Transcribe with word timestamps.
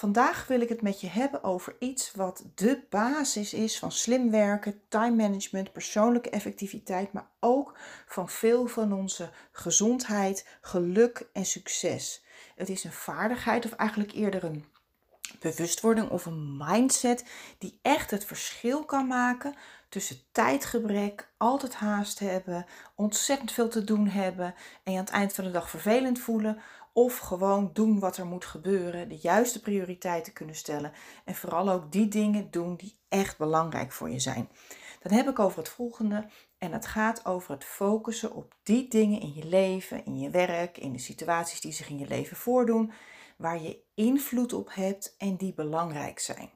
Vandaag 0.00 0.46
wil 0.46 0.60
ik 0.60 0.68
het 0.68 0.82
met 0.82 1.00
je 1.00 1.06
hebben 1.06 1.44
over 1.44 1.76
iets 1.78 2.12
wat 2.12 2.44
de 2.54 2.82
basis 2.90 3.54
is 3.54 3.78
van 3.78 3.92
slim 3.92 4.30
werken, 4.30 4.80
time 4.88 5.16
management, 5.16 5.72
persoonlijke 5.72 6.30
effectiviteit, 6.30 7.12
maar 7.12 7.26
ook 7.40 7.78
van 8.06 8.28
veel 8.28 8.66
van 8.66 8.92
onze 8.92 9.30
gezondheid, 9.52 10.46
geluk 10.60 11.28
en 11.32 11.44
succes. 11.44 12.24
Het 12.56 12.68
is 12.68 12.84
een 12.84 12.92
vaardigheid 12.92 13.64
of 13.64 13.72
eigenlijk 13.72 14.12
eerder 14.12 14.44
een 14.44 14.64
bewustwording 15.40 16.10
of 16.10 16.26
een 16.26 16.56
mindset 16.56 17.24
die 17.58 17.78
echt 17.82 18.10
het 18.10 18.24
verschil 18.24 18.84
kan 18.84 19.06
maken 19.06 19.54
tussen 19.88 20.16
tijdgebrek, 20.32 21.32
altijd 21.36 21.74
haast 21.74 22.18
hebben, 22.18 22.66
ontzettend 22.94 23.52
veel 23.52 23.68
te 23.68 23.84
doen 23.84 24.08
hebben 24.08 24.54
en 24.84 24.92
je 24.92 24.98
aan 24.98 25.04
het 25.04 25.14
eind 25.14 25.32
van 25.32 25.44
de 25.44 25.50
dag 25.50 25.70
vervelend 25.70 26.18
voelen 26.18 26.60
of 26.92 27.18
gewoon 27.18 27.70
doen 27.72 27.98
wat 27.98 28.16
er 28.16 28.26
moet 28.26 28.44
gebeuren, 28.44 29.08
de 29.08 29.18
juiste 29.18 29.60
prioriteiten 29.60 30.32
kunnen 30.32 30.54
stellen 30.54 30.92
en 31.24 31.34
vooral 31.34 31.70
ook 31.70 31.92
die 31.92 32.08
dingen 32.08 32.50
doen 32.50 32.76
die 32.76 32.98
echt 33.08 33.38
belangrijk 33.38 33.92
voor 33.92 34.10
je 34.10 34.18
zijn. 34.18 34.48
Dan 35.02 35.12
heb 35.12 35.28
ik 35.28 35.38
over 35.38 35.58
het 35.58 35.68
volgende 35.68 36.26
en 36.58 36.72
het 36.72 36.86
gaat 36.86 37.26
over 37.26 37.50
het 37.50 37.64
focussen 37.64 38.34
op 38.34 38.54
die 38.62 38.88
dingen 38.88 39.20
in 39.20 39.34
je 39.34 39.44
leven, 39.44 40.04
in 40.04 40.18
je 40.18 40.30
werk, 40.30 40.78
in 40.78 40.92
de 40.92 40.98
situaties 40.98 41.60
die 41.60 41.72
zich 41.72 41.88
in 41.88 41.98
je 41.98 42.06
leven 42.06 42.36
voordoen, 42.36 42.92
waar 43.36 43.62
je 43.62 43.82
invloed 43.94 44.52
op 44.52 44.74
hebt 44.74 45.14
en 45.18 45.36
die 45.36 45.54
belangrijk 45.54 46.18
zijn. 46.18 46.50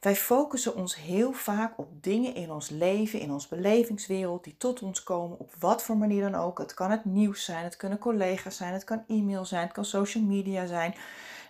Wij 0.00 0.16
focussen 0.16 0.76
ons 0.76 0.96
heel 0.96 1.32
vaak 1.32 1.78
op 1.78 2.02
dingen 2.02 2.34
in 2.34 2.50
ons 2.50 2.68
leven, 2.68 3.20
in 3.20 3.32
ons 3.32 3.48
belevingswereld, 3.48 4.44
die 4.44 4.56
tot 4.56 4.82
ons 4.82 5.02
komen, 5.02 5.38
op 5.38 5.54
wat 5.58 5.82
voor 5.82 5.96
manier 5.96 6.30
dan 6.30 6.40
ook. 6.40 6.58
Het 6.58 6.74
kan 6.74 6.90
het 6.90 7.04
nieuws 7.04 7.44
zijn, 7.44 7.64
het 7.64 7.76
kunnen 7.76 7.98
collega's 7.98 8.56
zijn, 8.56 8.72
het 8.72 8.84
kan 8.84 9.04
e-mail 9.08 9.44
zijn, 9.44 9.62
het 9.62 9.72
kan 9.72 9.84
social 9.84 10.24
media 10.24 10.66
zijn. 10.66 10.94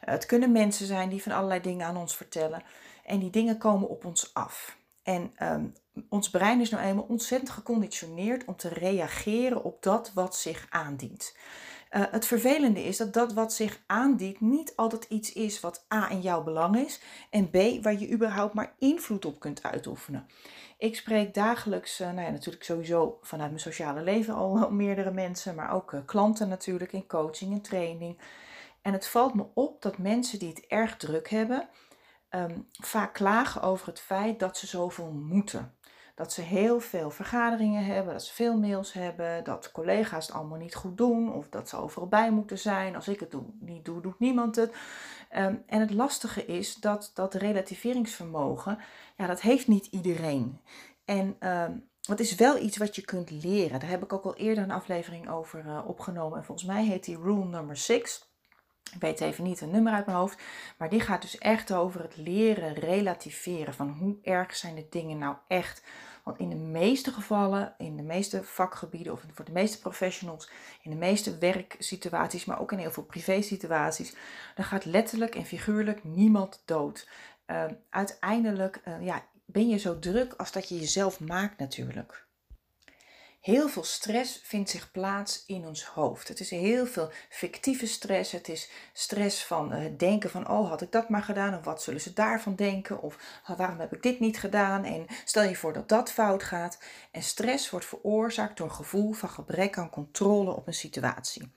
Het 0.01 0.27
kunnen 0.27 0.53
mensen 0.53 0.87
zijn 0.87 1.09
die 1.09 1.23
van 1.23 1.33
allerlei 1.33 1.61
dingen 1.61 1.87
aan 1.87 1.97
ons 1.97 2.17
vertellen. 2.17 2.63
En 3.05 3.19
die 3.19 3.31
dingen 3.31 3.59
komen 3.59 3.89
op 3.89 4.05
ons 4.05 4.35
af. 4.35 4.77
En 5.03 5.33
um, 5.43 5.73
ons 6.09 6.31
brein 6.31 6.61
is 6.61 6.71
nou 6.71 6.85
eenmaal 6.85 7.07
ontzettend 7.09 7.51
geconditioneerd 7.51 8.45
om 8.45 8.57
te 8.57 8.69
reageren 8.69 9.65
op 9.65 9.83
dat 9.83 10.13
wat 10.15 10.37
zich 10.37 10.67
aandient. 10.71 11.37
Uh, 11.91 12.03
het 12.11 12.27
vervelende 12.27 12.85
is 12.85 12.97
dat 12.97 13.13
dat 13.13 13.33
wat 13.33 13.53
zich 13.53 13.83
aandient 13.87 14.41
niet 14.41 14.73
altijd 14.77 15.05
iets 15.05 15.33
is 15.33 15.61
wat 15.61 15.87
A 15.95 16.11
in 16.11 16.21
jouw 16.21 16.43
belang 16.43 16.77
is 16.77 17.01
en 17.31 17.51
B 17.51 17.57
waar 17.83 17.99
je 17.99 18.11
überhaupt 18.11 18.55
maar 18.55 18.75
invloed 18.79 19.25
op 19.25 19.41
kunt 19.41 19.63
uitoefenen. 19.63 20.27
Ik 20.79 20.97
spreek 20.97 21.35
dagelijks, 21.35 22.01
uh, 22.01 22.07
nou 22.07 22.27
ja, 22.27 22.31
natuurlijk 22.31 22.65
sowieso 22.65 23.19
vanuit 23.23 23.51
mijn 23.51 23.63
sociale 23.63 24.03
leven 24.03 24.35
al 24.35 24.71
meerdere 24.71 25.11
mensen, 25.11 25.55
maar 25.55 25.73
ook 25.73 25.93
uh, 25.93 26.01
klanten 26.07 26.49
natuurlijk 26.49 26.93
in 26.93 27.07
coaching 27.07 27.53
en 27.53 27.61
training. 27.61 28.19
En 28.83 28.93
het 28.93 29.09
valt 29.09 29.35
me 29.35 29.47
op 29.55 29.83
dat 29.83 29.99
mensen 29.99 30.39
die 30.39 30.49
het 30.49 30.67
erg 30.67 30.97
druk 30.97 31.29
hebben, 31.29 31.69
um, 32.31 32.69
vaak 32.73 33.15
klagen 33.15 33.63
over 33.63 33.87
het 33.87 34.01
feit 34.01 34.39
dat 34.39 34.57
ze 34.57 34.67
zoveel 34.67 35.11
moeten 35.11 35.76
dat 36.17 36.33
ze 36.33 36.41
heel 36.41 36.81
veel 36.81 37.11
vergaderingen 37.11 37.85
hebben, 37.85 38.13
dat 38.13 38.25
ze 38.25 38.35
veel 38.35 38.59
mails 38.59 38.93
hebben, 38.93 39.45
dat 39.45 39.73
collega's 39.73 40.27
het 40.27 40.37
allemaal 40.37 40.59
niet 40.59 40.75
goed 40.75 40.97
doen 40.97 41.33
of 41.33 41.49
dat 41.49 41.69
ze 41.69 41.77
overal 41.77 42.09
bij 42.09 42.31
moeten 42.31 42.59
zijn. 42.59 42.95
Als 42.95 43.09
ik 43.09 43.21
het 43.21 43.31
doe, 43.31 43.43
niet 43.59 43.85
doe, 43.85 44.01
doet 44.01 44.19
niemand 44.19 44.57
het. 44.57 44.71
Um, 45.37 45.63
en 45.67 45.81
het 45.81 45.91
lastige 45.91 46.47
is 46.47 46.75
dat 46.75 47.11
dat 47.15 47.35
relativeringsvermogen, 47.35 48.79
ja, 49.17 49.27
dat 49.27 49.41
heeft 49.41 49.69
niet 49.69 49.87
iedereen. 49.87 50.61
En 51.05 51.37
um, 51.49 51.89
is 52.17 52.35
wel 52.35 52.59
iets 52.59 52.77
wat 52.77 52.97
je 52.97 53.03
kunt 53.03 53.31
leren. 53.31 53.81
Daar 53.81 53.89
heb 53.89 54.03
ik 54.03 54.13
ook 54.13 54.25
al 54.25 54.37
eerder 54.37 54.65
een 54.65 54.71
aflevering 54.71 55.31
over 55.31 55.65
uh, 55.67 55.81
opgenomen. 55.87 56.39
En 56.39 56.45
volgens 56.45 56.67
mij 56.67 56.85
heet 56.85 57.05
die 57.05 57.19
Rule 57.19 57.45
Number 57.45 57.77
6. 57.77 58.31
Ik 58.95 59.01
weet 59.01 59.21
even 59.21 59.45
niet 59.45 59.61
een 59.61 59.71
nummer 59.71 59.93
uit 59.93 60.07
mijn 60.07 60.19
hoofd. 60.19 60.43
Maar 60.79 60.89
die 60.89 61.01
gaat 61.01 61.23
dus 61.23 61.39
echt 61.39 61.73
over 61.73 62.03
het 62.03 62.17
leren 62.17 62.75
relativeren. 62.75 63.75
Van 63.75 63.89
hoe 63.89 64.17
erg 64.23 64.57
zijn 64.57 64.75
de 64.75 64.87
dingen 64.91 65.19
nou 65.19 65.37
echt. 65.49 65.83
Want 66.27 66.39
in 66.39 66.49
de 66.49 66.57
meeste 66.57 67.13
gevallen, 67.13 67.75
in 67.79 67.97
de 67.97 68.03
meeste 68.03 68.45
vakgebieden 68.45 69.13
of 69.13 69.23
voor 69.33 69.45
de 69.45 69.53
meeste 69.53 69.79
professionals, 69.79 70.51
in 70.83 70.91
de 70.91 70.97
meeste 70.97 71.39
werksituaties, 71.39 72.45
maar 72.45 72.61
ook 72.61 72.73
in 72.73 72.79
heel 72.79 72.91
veel 72.91 73.03
privésituaties, 73.03 74.15
dan 74.55 74.65
gaat 74.65 74.85
letterlijk 74.85 75.35
en 75.35 75.45
figuurlijk 75.45 76.05
niemand 76.05 76.63
dood. 76.65 77.09
Uh, 77.47 77.65
uiteindelijk 77.91 78.81
uh, 78.89 79.05
ja, 79.05 79.25
ben 79.45 79.69
je 79.69 79.77
zo 79.77 79.99
druk 79.99 80.33
als 80.33 80.53
dat 80.53 80.69
je 80.69 80.79
jezelf 80.79 81.21
maakt 81.21 81.59
natuurlijk. 81.59 82.26
Heel 83.47 83.69
veel 83.69 83.85
stress 83.85 84.41
vindt 84.43 84.71
zich 84.71 84.91
plaats 84.91 85.45
in 85.47 85.67
ons 85.67 85.85
hoofd. 85.85 86.29
Het 86.29 86.41
is 86.41 86.51
heel 86.51 86.87
veel 86.87 87.11
fictieve 87.29 87.87
stress. 87.87 88.33
Het 88.33 88.49
is 88.49 88.71
stress 88.93 89.45
van 89.45 89.73
het 89.73 89.93
uh, 89.93 89.99
denken 89.99 90.31
van, 90.31 90.49
oh 90.49 90.69
had 90.69 90.83
ik 90.83 90.93
dat 90.93 91.09
maar 91.09 91.23
gedaan 91.23 91.59
of 91.59 91.65
wat 91.65 91.83
zullen 91.83 92.01
ze 92.01 92.13
daarvan 92.13 92.55
denken 92.55 93.03
of 93.03 93.43
waarom 93.57 93.79
heb 93.79 93.93
ik 93.95 94.03
dit 94.03 94.21
niet 94.21 94.39
gedaan 94.39 94.85
en 94.85 95.07
stel 95.25 95.43
je 95.43 95.57
voor 95.57 95.73
dat 95.73 95.89
dat 95.89 96.11
fout 96.11 96.43
gaat. 96.43 96.79
En 97.11 97.23
stress 97.23 97.71
wordt 97.71 97.87
veroorzaakt 97.87 98.57
door 98.57 98.67
een 98.67 98.75
gevoel 98.75 99.13
van 99.13 99.29
gebrek 99.29 99.79
aan 99.79 99.91
controle 99.91 100.57
op 100.57 100.67
een 100.67 100.75
situatie. 100.75 101.53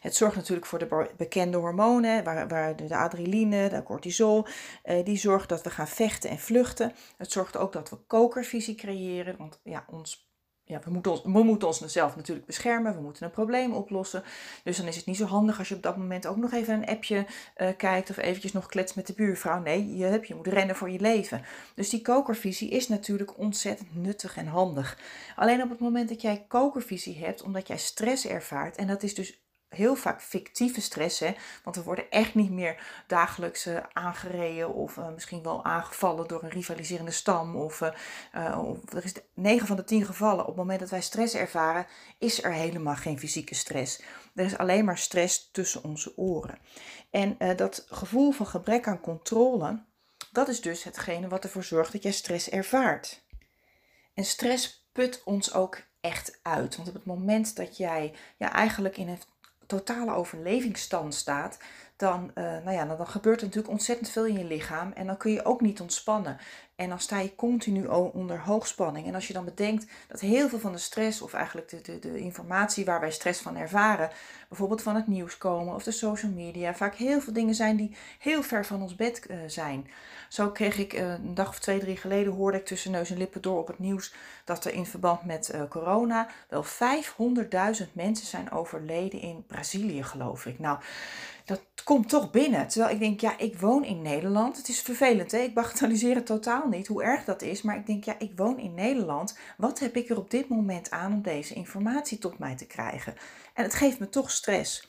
Het 0.00 0.14
zorgt 0.14 0.36
natuurlijk 0.36 0.66
voor 0.66 0.78
de 0.78 1.10
bekende 1.16 1.56
hormonen, 1.56 2.24
waar, 2.24 2.48
waar 2.48 2.76
de 2.76 2.96
adrenaline, 2.96 3.68
de 3.68 3.82
cortisol, 3.82 4.46
uh, 4.84 5.04
die 5.04 5.16
zorgt 5.16 5.48
dat 5.48 5.62
we 5.62 5.70
gaan 5.70 5.88
vechten 5.88 6.30
en 6.30 6.38
vluchten. 6.38 6.92
Het 7.16 7.32
zorgt 7.32 7.56
ook 7.56 7.72
dat 7.72 7.90
we 7.90 7.96
kokervisie 7.96 8.74
creëren, 8.74 9.36
want 9.36 9.60
ja, 9.62 9.84
ons 9.90 10.32
ja, 10.66 10.80
we 10.84 10.90
moeten, 10.90 11.12
ons, 11.12 11.22
we 11.22 11.42
moeten 11.42 11.68
ons 11.68 11.80
zelf 11.80 12.16
natuurlijk 12.16 12.46
beschermen. 12.46 12.94
We 12.94 13.00
moeten 13.00 13.24
een 13.24 13.30
probleem 13.30 13.72
oplossen. 13.72 14.22
Dus 14.62 14.76
dan 14.76 14.86
is 14.86 14.96
het 14.96 15.06
niet 15.06 15.16
zo 15.16 15.24
handig 15.24 15.58
als 15.58 15.68
je 15.68 15.74
op 15.74 15.82
dat 15.82 15.96
moment 15.96 16.26
ook 16.26 16.36
nog 16.36 16.52
even 16.52 16.74
een 16.74 16.86
appje 16.86 17.26
uh, 17.56 17.68
kijkt. 17.76 18.10
Of 18.10 18.16
eventjes 18.16 18.52
nog 18.52 18.66
klets 18.66 18.94
met 18.94 19.06
de 19.06 19.12
buurvrouw. 19.12 19.60
Nee, 19.60 19.96
je, 19.96 20.20
je 20.22 20.34
moet 20.34 20.46
rennen 20.46 20.76
voor 20.76 20.90
je 20.90 21.00
leven. 21.00 21.44
Dus 21.74 21.90
die 21.90 22.02
kokervisie 22.02 22.70
is 22.70 22.88
natuurlijk 22.88 23.38
ontzettend 23.38 23.94
nuttig 23.94 24.36
en 24.36 24.46
handig. 24.46 24.98
Alleen 25.36 25.62
op 25.62 25.70
het 25.70 25.80
moment 25.80 26.08
dat 26.08 26.22
jij 26.22 26.44
kokervisie 26.48 27.18
hebt, 27.18 27.42
omdat 27.42 27.66
jij 27.68 27.78
stress 27.78 28.26
ervaart. 28.26 28.76
En 28.76 28.86
dat 28.86 29.02
is 29.02 29.14
dus 29.14 29.43
heel 29.74 29.94
vaak 29.94 30.22
fictieve 30.22 30.80
stress. 30.80 31.18
Hè? 31.18 31.34
Want 31.64 31.76
we 31.76 31.82
worden 31.82 32.10
echt 32.10 32.34
niet 32.34 32.50
meer 32.50 33.02
dagelijks 33.06 33.68
aangereden 33.92 34.74
of 34.74 34.96
uh, 34.96 35.08
misschien 35.08 35.42
wel 35.42 35.64
aangevallen 35.64 36.28
door 36.28 36.42
een 36.42 36.50
rivaliserende 36.50 37.10
stam. 37.10 37.56
Of, 37.56 37.80
uh, 37.80 38.58
of 38.64 38.92
er 38.92 39.04
is 39.04 39.12
9 39.34 39.66
van 39.66 39.76
de 39.76 39.84
10 39.84 40.04
gevallen, 40.04 40.40
op 40.40 40.46
het 40.46 40.56
moment 40.56 40.80
dat 40.80 40.90
wij 40.90 41.00
stress 41.00 41.34
ervaren, 41.34 41.86
is 42.18 42.42
er 42.42 42.52
helemaal 42.52 42.96
geen 42.96 43.18
fysieke 43.18 43.54
stress. 43.54 44.02
Er 44.34 44.44
is 44.44 44.58
alleen 44.58 44.84
maar 44.84 44.98
stress 44.98 45.50
tussen 45.52 45.84
onze 45.84 46.16
oren. 46.16 46.58
En 47.10 47.36
dat 47.56 47.86
gevoel 47.88 48.30
van 48.32 48.46
gebrek 48.46 48.86
aan 48.86 49.00
controle, 49.00 49.82
dat 50.32 50.48
is 50.48 50.60
dus 50.60 50.84
hetgene 50.84 51.28
wat 51.28 51.44
ervoor 51.44 51.64
zorgt 51.64 51.92
dat 51.92 52.02
jij 52.02 52.12
stress 52.12 52.50
ervaart. 52.50 53.22
En 54.14 54.24
stress 54.24 54.88
put 54.92 55.22
ons 55.24 55.52
ook 55.52 55.82
echt 56.00 56.38
uit. 56.42 56.76
Want 56.76 56.88
op 56.88 56.94
het 56.94 57.04
moment 57.04 57.56
dat 57.56 57.76
jij 57.76 58.14
ja, 58.36 58.52
eigenlijk 58.52 58.96
in 58.96 59.08
een 59.08 59.18
totale 59.66 60.14
overlevingsstand 60.14 61.14
staat, 61.14 61.58
dan, 61.96 62.30
uh, 62.34 62.44
nou 62.44 62.70
ja, 62.70 62.84
dan, 62.84 62.96
dan, 62.96 63.06
gebeurt 63.06 63.40
er 63.40 63.46
natuurlijk 63.46 63.72
ontzettend 63.72 64.10
veel 64.10 64.26
in 64.26 64.38
je 64.38 64.44
lichaam 64.44 64.92
en 64.92 65.06
dan 65.06 65.16
kun 65.16 65.32
je 65.32 65.44
ook 65.44 65.60
niet 65.60 65.80
ontspannen. 65.80 66.38
En 66.76 66.88
dan 66.88 67.00
sta 67.00 67.18
je 67.18 67.34
continu 67.34 67.86
onder 67.86 68.40
hoogspanning. 68.40 69.06
En 69.06 69.14
als 69.14 69.26
je 69.26 69.32
dan 69.32 69.44
bedenkt 69.44 69.86
dat 70.08 70.20
heel 70.20 70.48
veel 70.48 70.58
van 70.58 70.72
de 70.72 70.78
stress, 70.78 71.22
of 71.22 71.32
eigenlijk 71.32 71.68
de, 71.68 71.80
de, 71.80 71.98
de 71.98 72.18
informatie 72.18 72.84
waar 72.84 73.00
wij 73.00 73.10
stress 73.10 73.40
van 73.40 73.56
ervaren, 73.56 74.10
bijvoorbeeld 74.48 74.82
van 74.82 74.94
het 74.94 75.06
nieuws 75.06 75.38
komen 75.38 75.74
of 75.74 75.82
de 75.82 75.90
social 75.90 76.32
media, 76.32 76.74
vaak 76.74 76.94
heel 76.94 77.20
veel 77.20 77.32
dingen 77.32 77.54
zijn 77.54 77.76
die 77.76 77.96
heel 78.18 78.42
ver 78.42 78.66
van 78.66 78.82
ons 78.82 78.96
bed 78.96 79.26
uh, 79.30 79.36
zijn. 79.46 79.90
Zo 80.28 80.50
kreeg 80.50 80.78
ik 80.78 80.92
uh, 80.92 81.12
een 81.12 81.34
dag 81.34 81.48
of 81.48 81.58
twee, 81.58 81.78
drie 81.78 81.96
geleden, 81.96 82.32
hoorde 82.32 82.58
ik 82.58 82.66
tussen 82.66 82.90
neus 82.90 83.10
en 83.10 83.18
lippen 83.18 83.42
door 83.42 83.58
op 83.58 83.66
het 83.66 83.78
nieuws 83.78 84.14
dat 84.44 84.64
er 84.64 84.72
in 84.72 84.86
verband 84.86 85.24
met 85.24 85.54
corona 85.68 86.28
wel 86.48 86.64
500.000 86.64 87.92
mensen 87.92 88.26
zijn 88.26 88.50
overleden 88.50 89.20
in 89.20 89.44
Brazilië, 89.46 90.02
geloof 90.02 90.46
ik. 90.46 90.58
Nou, 90.58 90.78
dat 91.44 91.62
komt 91.84 92.08
toch 92.08 92.30
binnen. 92.30 92.68
Terwijl 92.68 92.92
ik 92.92 92.98
denk, 92.98 93.20
ja, 93.20 93.38
ik 93.38 93.58
woon 93.58 93.84
in 93.84 94.02
Nederland. 94.02 94.56
Het 94.56 94.68
is 94.68 94.80
vervelend, 94.80 95.32
hè? 95.32 95.38
ik 95.38 95.54
bagatelliseer 95.54 96.14
het 96.14 96.26
totaal 96.26 96.68
niet 96.68 96.86
hoe 96.86 97.02
erg 97.02 97.24
dat 97.24 97.42
is. 97.42 97.62
Maar 97.62 97.76
ik 97.76 97.86
denk, 97.86 98.04
ja, 98.04 98.18
ik 98.18 98.32
woon 98.36 98.58
in 98.58 98.74
Nederland. 98.74 99.38
Wat 99.56 99.78
heb 99.78 99.96
ik 99.96 100.08
er 100.08 100.16
op 100.16 100.30
dit 100.30 100.48
moment 100.48 100.90
aan 100.90 101.12
om 101.12 101.22
deze 101.22 101.54
informatie 101.54 102.18
tot 102.18 102.38
mij 102.38 102.56
te 102.56 102.66
krijgen? 102.66 103.14
En 103.54 103.62
het 103.62 103.74
geeft 103.74 103.98
me 103.98 104.08
toch 104.08 104.30
stress. 104.30 104.88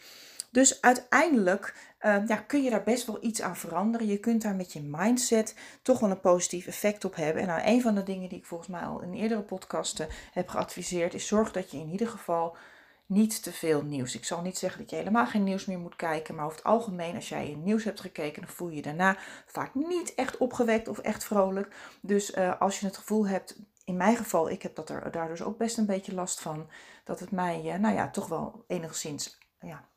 Dus 0.51 0.81
uiteindelijk 0.81 1.93
uh, 2.01 2.17
ja, 2.27 2.35
kun 2.35 2.63
je 2.63 2.69
daar 2.69 2.83
best 2.83 3.05
wel 3.05 3.17
iets 3.21 3.41
aan 3.41 3.57
veranderen. 3.57 4.07
Je 4.07 4.17
kunt 4.17 4.41
daar 4.41 4.55
met 4.55 4.73
je 4.73 4.81
mindset 4.81 5.55
toch 5.81 5.99
wel 5.99 6.09
een 6.09 6.19
positief 6.19 6.67
effect 6.67 7.05
op 7.05 7.15
hebben. 7.15 7.41
En 7.41 7.47
nou, 7.47 7.61
een 7.65 7.81
van 7.81 7.95
de 7.95 8.03
dingen 8.03 8.29
die 8.29 8.37
ik 8.37 8.45
volgens 8.45 8.69
mij 8.69 8.81
al 8.81 9.01
in 9.01 9.13
eerdere 9.13 9.41
podcasten 9.41 10.07
heb 10.31 10.47
geadviseerd, 10.47 11.13
is 11.13 11.27
zorg 11.27 11.51
dat 11.51 11.71
je 11.71 11.77
in 11.77 11.89
ieder 11.89 12.07
geval 12.07 12.57
niet 13.05 13.43
te 13.43 13.51
veel 13.51 13.81
nieuws. 13.81 14.15
Ik 14.15 14.25
zal 14.25 14.41
niet 14.41 14.57
zeggen 14.57 14.79
dat 14.79 14.89
je 14.89 14.95
helemaal 14.95 15.25
geen 15.25 15.43
nieuws 15.43 15.65
meer 15.65 15.79
moet 15.79 15.95
kijken, 15.95 16.35
maar 16.35 16.45
over 16.45 16.57
het 16.57 16.65
algemeen, 16.65 17.15
als 17.15 17.29
jij 17.29 17.49
in 17.49 17.63
nieuws 17.63 17.83
hebt 17.83 17.99
gekeken, 17.99 18.41
dan 18.41 18.51
voel 18.51 18.69
je 18.69 18.75
je 18.75 18.81
daarna 18.81 19.17
vaak 19.45 19.73
niet 19.73 20.15
echt 20.15 20.37
opgewekt 20.37 20.87
of 20.87 20.97
echt 20.97 21.23
vrolijk. 21.23 21.75
Dus 22.01 22.35
uh, 22.35 22.61
als 22.61 22.79
je 22.79 22.85
het 22.85 22.97
gevoel 22.97 23.27
hebt, 23.27 23.59
in 23.83 23.97
mijn 23.97 24.15
geval, 24.15 24.49
ik 24.49 24.61
heb 24.61 24.75
dat 24.75 24.89
er, 24.89 25.11
daar 25.11 25.27
dus 25.27 25.43
ook 25.43 25.57
best 25.57 25.77
een 25.77 25.85
beetje 25.85 26.13
last 26.13 26.41
van, 26.41 26.69
dat 27.03 27.19
het 27.19 27.31
mij, 27.31 27.61
uh, 27.65 27.75
nou 27.75 27.95
ja, 27.95 28.09
toch 28.09 28.27
wel 28.27 28.63
enigszins, 28.67 29.37
ja, 29.59 29.87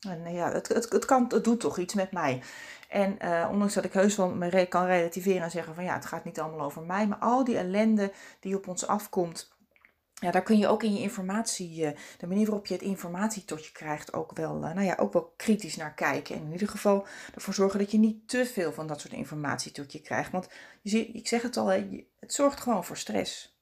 en 0.00 0.32
ja, 0.32 0.52
het, 0.52 0.68
het, 0.68 0.90
het, 0.90 1.04
kan, 1.04 1.24
het 1.28 1.44
doet 1.44 1.60
toch 1.60 1.78
iets 1.78 1.94
met 1.94 2.12
mij. 2.12 2.42
En 2.88 3.18
ondanks 3.50 3.74
dat 3.74 3.84
ik 3.84 3.92
heus 3.92 4.16
wel 4.16 4.28
me 4.28 4.66
kan 4.66 4.86
relativeren 4.86 5.42
en 5.42 5.50
zeggen 5.50 5.74
van 5.74 5.84
ja, 5.84 5.94
het 5.94 6.06
gaat 6.06 6.24
niet 6.24 6.40
allemaal 6.40 6.66
over 6.66 6.82
mij. 6.82 7.06
Maar 7.06 7.18
al 7.18 7.44
die 7.44 7.56
ellende 7.56 8.12
die 8.40 8.56
op 8.56 8.68
ons 8.68 8.86
afkomt, 8.86 9.55
ja, 10.20 10.30
daar 10.30 10.42
kun 10.42 10.58
je 10.58 10.68
ook 10.68 10.82
in 10.82 10.94
je 10.94 11.00
informatie, 11.00 11.82
uh, 11.82 11.90
de 12.18 12.26
manier 12.26 12.46
waarop 12.46 12.66
je 12.66 12.74
het 12.74 12.82
informatie 12.82 13.44
tot 13.44 13.64
je 13.64 13.72
krijgt, 13.72 14.12
ook 14.12 14.36
wel, 14.36 14.54
uh, 14.56 14.72
nou 14.72 14.82
ja, 14.82 14.96
ook 14.98 15.12
wel 15.12 15.32
kritisch 15.36 15.76
naar 15.76 15.94
kijken. 15.94 16.34
En 16.34 16.42
in 16.42 16.52
ieder 16.52 16.68
geval 16.68 17.06
ervoor 17.34 17.54
zorgen 17.54 17.78
dat 17.78 17.90
je 17.90 17.98
niet 17.98 18.28
te 18.28 18.46
veel 18.46 18.72
van 18.72 18.86
dat 18.86 19.00
soort 19.00 19.12
informatie 19.12 19.72
tot 19.72 19.92
je 19.92 20.00
krijgt. 20.00 20.32
Want 20.32 20.48
je 20.82 20.90
ziet, 20.90 21.14
ik 21.14 21.28
zeg 21.28 21.42
het 21.42 21.56
al, 21.56 21.68
het 21.68 22.32
zorgt 22.32 22.60
gewoon 22.60 22.84
voor 22.84 22.96
stress. 22.96 23.55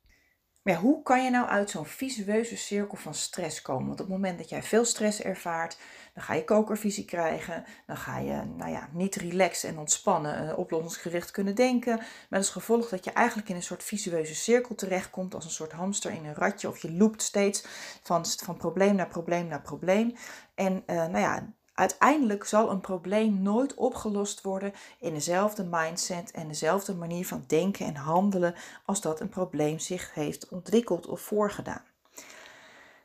Maar 0.64 0.74
hoe 0.74 1.02
kan 1.02 1.24
je 1.24 1.30
nou 1.30 1.46
uit 1.46 1.70
zo'n 1.70 1.86
visueuze 1.86 2.56
cirkel 2.56 2.96
van 2.96 3.14
stress 3.14 3.62
komen? 3.62 3.86
Want 3.86 4.00
op 4.00 4.06
het 4.06 4.14
moment 4.14 4.38
dat 4.38 4.48
jij 4.48 4.62
veel 4.62 4.84
stress 4.84 5.22
ervaart, 5.22 5.76
dan 6.14 6.22
ga 6.22 6.34
je 6.34 6.44
kokervisie 6.44 7.04
krijgen. 7.04 7.64
Dan 7.86 7.96
ga 7.96 8.18
je 8.18 8.42
nou 8.56 8.70
ja, 8.70 8.88
niet 8.92 9.14
relaxen 9.14 9.68
en 9.68 9.78
ontspannen, 9.78 10.44
uh, 10.44 10.58
oplossingsgericht 10.58 11.30
kunnen 11.30 11.54
denken. 11.54 12.00
Met 12.28 12.38
als 12.38 12.50
gevolg 12.50 12.88
dat 12.88 13.04
je 13.04 13.12
eigenlijk 13.12 13.48
in 13.48 13.56
een 13.56 13.62
soort 13.62 13.84
visueuze 13.84 14.34
cirkel 14.34 14.74
terechtkomt. 14.74 15.34
Als 15.34 15.44
een 15.44 15.50
soort 15.50 15.72
hamster 15.72 16.10
in 16.10 16.24
een 16.24 16.34
ratje. 16.34 16.68
Of 16.68 16.78
je 16.78 16.92
loopt 16.92 17.22
steeds 17.22 17.64
van, 18.02 18.26
van 18.26 18.56
probleem 18.56 18.94
naar 18.94 19.08
probleem 19.08 19.46
naar 19.46 19.62
probleem. 19.62 20.14
En 20.54 20.82
uh, 20.86 20.96
nou 20.96 21.18
ja, 21.18 21.52
Uiteindelijk 21.74 22.44
zal 22.44 22.70
een 22.70 22.80
probleem 22.80 23.42
nooit 23.42 23.74
opgelost 23.74 24.42
worden 24.42 24.72
in 24.98 25.14
dezelfde 25.14 25.64
mindset 25.64 26.30
en 26.30 26.48
dezelfde 26.48 26.94
manier 26.94 27.26
van 27.26 27.44
denken 27.46 27.86
en 27.86 27.94
handelen 27.94 28.54
als 28.84 29.00
dat 29.00 29.20
een 29.20 29.28
probleem 29.28 29.78
zich 29.78 30.14
heeft 30.14 30.48
ontwikkeld 30.48 31.06
of 31.06 31.20
voorgedaan. 31.20 31.84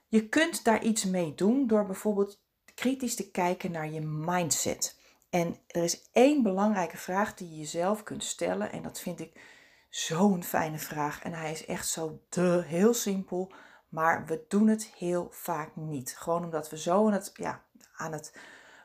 Je 0.07 0.29
kunt 0.29 0.63
daar 0.63 0.83
iets 0.83 1.05
mee 1.05 1.35
doen 1.35 1.67
door 1.67 1.85
bijvoorbeeld 1.85 2.39
kritisch 2.75 3.15
te 3.15 3.31
kijken 3.31 3.71
naar 3.71 3.89
je 3.89 4.01
mindset. 4.01 4.97
En 5.29 5.57
er 5.67 5.83
is 5.83 6.09
één 6.11 6.43
belangrijke 6.43 6.97
vraag 6.97 7.33
die 7.33 7.49
je 7.49 7.57
jezelf 7.57 8.03
kunt 8.03 8.23
stellen 8.23 8.71
en 8.71 8.83
dat 8.83 8.99
vind 8.99 9.19
ik 9.19 9.41
zo'n 9.89 10.43
fijne 10.43 10.79
vraag 10.79 11.23
en 11.23 11.33
hij 11.33 11.51
is 11.51 11.65
echt 11.65 11.87
zo 11.87 12.19
de 12.29 12.63
heel 12.65 12.93
simpel, 12.93 13.51
maar 13.89 14.25
we 14.25 14.45
doen 14.47 14.67
het 14.67 14.91
heel 14.97 15.27
vaak 15.31 15.75
niet. 15.75 16.15
Gewoon 16.17 16.43
omdat 16.43 16.69
we 16.69 16.77
zo 16.77 17.05
aan 17.05 17.13
het, 17.13 17.31
ja, 17.33 17.63
aan 17.95 18.11
het 18.11 18.33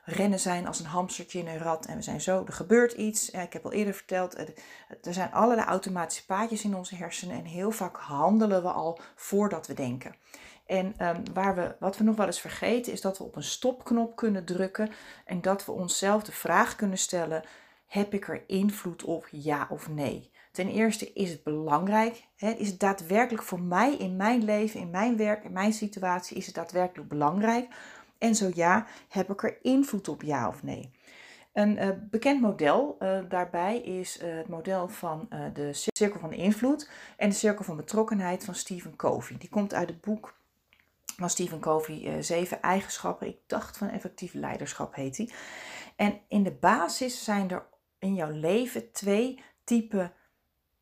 rennen 0.05 0.39
zijn 0.39 0.67
als 0.67 0.79
een 0.79 0.85
hamstertje 0.85 1.39
in 1.39 1.47
een 1.47 1.57
rat. 1.57 1.85
En 1.85 1.95
we 1.95 2.01
zijn 2.01 2.21
zo, 2.21 2.43
er 2.45 2.53
gebeurt 2.53 2.91
iets. 2.91 3.29
Ik 3.29 3.53
heb 3.53 3.65
al 3.65 3.71
eerder 3.71 3.93
verteld, 3.93 4.37
er 5.01 5.13
zijn 5.13 5.31
allerlei 5.31 5.67
automatische 5.67 6.25
paadjes 6.25 6.63
in 6.63 6.75
onze 6.75 6.95
hersenen. 6.95 7.37
En 7.37 7.45
heel 7.45 7.71
vaak 7.71 7.97
handelen 7.97 8.61
we 8.61 8.69
al 8.69 8.99
voordat 9.15 9.67
we 9.67 9.73
denken. 9.73 10.15
En 10.65 11.07
um, 11.07 11.23
waar 11.33 11.55
we, 11.55 11.75
wat 11.79 11.97
we 11.97 12.03
nog 12.03 12.15
wel 12.15 12.25
eens 12.25 12.41
vergeten 12.41 12.93
is 12.93 13.01
dat 13.01 13.17
we 13.17 13.23
op 13.23 13.35
een 13.35 13.43
stopknop 13.43 14.15
kunnen 14.15 14.45
drukken. 14.45 14.91
En 15.25 15.41
dat 15.41 15.65
we 15.65 15.71
onszelf 15.71 16.23
de 16.23 16.31
vraag 16.31 16.75
kunnen 16.75 16.97
stellen, 16.97 17.43
heb 17.87 18.13
ik 18.13 18.27
er 18.27 18.43
invloed 18.47 19.03
op, 19.03 19.27
ja 19.31 19.67
of 19.69 19.89
nee? 19.89 20.31
Ten 20.51 20.67
eerste 20.67 21.13
is 21.13 21.29
het 21.29 21.43
belangrijk. 21.43 22.23
Hè? 22.37 22.49
Is 22.49 22.67
het 22.67 22.79
daadwerkelijk 22.79 23.43
voor 23.43 23.61
mij 23.61 23.95
in 23.95 24.15
mijn 24.15 24.43
leven, 24.43 24.79
in 24.79 24.89
mijn 24.89 25.17
werk, 25.17 25.43
in 25.43 25.51
mijn 25.51 25.73
situatie, 25.73 26.37
is 26.37 26.45
het 26.45 26.55
daadwerkelijk 26.55 27.09
belangrijk 27.09 27.67
en 28.25 28.35
zo 28.35 28.51
ja, 28.53 28.87
heb 29.09 29.29
ik 29.29 29.43
er 29.43 29.57
invloed 29.61 30.07
op 30.07 30.21
ja 30.21 30.47
of 30.47 30.63
nee? 30.63 30.91
Een 31.53 31.77
uh, 31.77 31.89
bekend 32.09 32.41
model 32.41 32.97
uh, 32.99 33.19
daarbij 33.29 33.77
is 33.77 34.21
uh, 34.21 34.35
het 34.35 34.47
model 34.47 34.87
van 34.87 35.29
de 35.53 35.73
cirkel 35.73 36.19
van 36.19 36.33
invloed 36.33 36.89
en 37.17 37.29
de 37.29 37.35
cirkel 37.35 37.63
van 37.63 37.75
betrokkenheid 37.75 38.45
van 38.45 38.55
Stephen 38.55 38.95
Covey. 38.95 39.37
Die 39.37 39.49
komt 39.49 39.73
uit 39.73 39.89
het 39.89 40.01
boek 40.01 40.37
van 41.17 41.29
Stephen 41.29 41.59
Covey, 41.59 42.21
Zeven 42.21 42.61
eigenschappen, 42.61 43.27
ik 43.27 43.37
dacht 43.47 43.77
van 43.77 43.89
effectief 43.89 44.33
leiderschap 44.33 44.95
heet 44.95 45.15
die. 45.15 45.33
En 45.95 46.19
in 46.27 46.43
de 46.43 46.51
basis 46.51 47.23
zijn 47.23 47.51
er 47.51 47.65
in 47.99 48.15
jouw 48.15 48.31
leven 48.31 48.91
twee 48.91 49.43
typen 49.63 50.13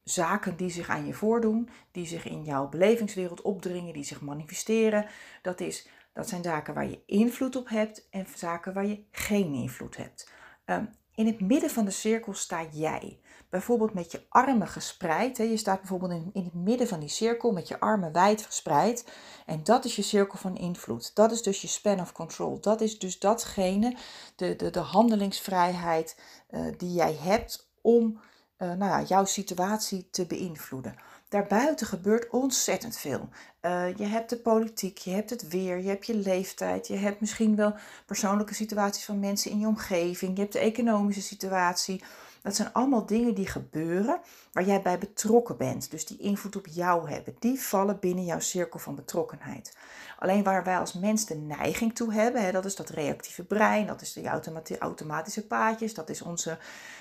zaken 0.04 0.56
die 0.56 0.70
zich 0.70 0.90
aan 0.90 1.06
je 1.06 1.14
voordoen, 1.14 1.70
die 1.92 2.06
zich 2.06 2.26
in 2.26 2.44
jouw 2.44 2.70
belevingswereld 2.70 3.42
opdringen, 3.42 3.94
die 3.94 4.04
zich 4.04 4.22
manifesteren. 4.22 5.06
Dat 5.42 5.60
is 5.60 5.88
dat 6.14 6.30
zijn 6.30 6.44
zaken 6.44 6.74
waar 6.74 6.90
je 6.90 7.04
invloed 7.06 7.56
op 7.56 7.70
hebt 7.70 8.08
en 8.10 8.28
zaken 8.36 8.74
waar 8.74 8.86
je 8.86 9.04
geen 9.12 9.54
invloed 9.54 9.98
hebt. 9.98 10.32
Um, 10.66 10.90
in 11.16 11.26
het 11.26 11.42
midden 11.42 11.70
van 11.70 11.86
de 11.86 11.92
cirkel 11.92 12.34
sta 12.34 12.66
jij. 12.72 13.20
Bijvoorbeeld 13.50 13.94
met 13.94 14.12
je 14.12 14.26
armen 14.30 14.68
gespreid. 14.68 15.38
Je 15.38 15.58
staat 15.58 15.80
bijvoorbeeld 15.80 16.12
in, 16.12 16.44
het 16.44 16.54
midden 16.54 16.88
van 16.88 17.00
die 17.00 17.10
cirkel 17.10 17.52
met 17.52 17.68
je 17.68 17.80
armen 17.80 18.12
wijd 18.12 18.42
gespreid. 18.42 19.12
En 19.46 19.64
dat 19.64 19.86
is 19.86 19.96
je 19.96 20.02
cirkel 20.02 20.38
van 20.38 20.56
invloed. 20.56 21.16
Dat 21.16 21.32
is 21.32 21.42
dus 21.42 21.62
je 21.62 21.68
span 21.68 22.00
of 22.00 22.12
control. 22.12 22.60
Dat 22.60 22.82
is 22.82 23.00
dus 23.00 23.20
datgene, 23.20 23.96
de, 24.36 24.56
de, 24.56 24.70
de 24.70 24.80
handelingsvrijheid 24.80 26.20
uh, 26.50 26.74
die 26.78 26.94
jij 26.94 27.16
hebt 27.20 27.70
om 27.82 28.20
uh, 28.58 28.74
nou 28.74 28.92
ja, 28.92 29.02
jouw 29.02 29.26
situatie 29.26 30.10
te 30.10 30.26
beïnvloeden. 30.26 30.96
Daarbuiten 31.34 31.88
gebeurt 31.88 32.30
ontzettend 32.30 32.98
veel. 32.98 33.30
Uh, 33.62 33.96
je 33.96 34.06
hebt 34.06 34.30
de 34.30 34.38
politiek, 34.38 34.98
je 34.98 35.12
hebt 35.12 35.30
het 35.30 35.48
weer, 35.48 35.78
je 35.78 35.88
hebt 35.88 36.06
je 36.06 36.16
leeftijd, 36.16 36.88
je 36.88 36.96
hebt 36.96 37.20
misschien 37.20 37.56
wel 37.56 37.76
persoonlijke 38.06 38.54
situaties 38.54 39.06
van 39.06 39.20
mensen 39.20 39.52
in 39.52 39.60
je 39.60 39.68
omgeving, 39.68 40.36
je 40.36 40.42
hebt 40.42 40.54
de 40.54 40.60
economische 40.60 41.22
situatie. 41.22 42.04
Dat 42.42 42.56
zijn 42.56 42.74
allemaal 42.74 43.06
dingen 43.06 43.34
die 43.34 43.48
gebeuren 43.48 44.20
waar 44.52 44.64
jij 44.64 44.82
bij 44.82 44.98
betrokken 44.98 45.58
bent, 45.58 45.92
dus 45.92 46.06
die 46.06 46.18
invloed 46.18 46.56
op 46.56 46.68
jou 46.68 47.10
hebben. 47.10 47.36
Die 47.40 47.62
vallen 47.62 48.00
binnen 48.00 48.26
jouw 48.26 48.40
cirkel 48.40 48.80
van 48.80 48.96
betrokkenheid. 48.96 49.78
Alleen 50.20 50.44
waar 50.44 50.64
wij 50.64 50.78
als 50.78 50.94
mens 50.94 51.26
de 51.26 51.36
neiging 51.36 51.96
toe 51.96 52.14
hebben, 52.14 52.42
hè, 52.42 52.52
dat 52.52 52.66
is 52.66 52.76
dat 52.76 52.90
reactieve 52.90 53.44
brein, 53.44 53.88
dat 53.88 54.02
is 54.02 54.14
de 54.14 54.78
automatische 54.80 55.48
paadjes, 55.48 55.94
dat 55.94 56.10
is 56.10 56.22
onze 56.22 56.58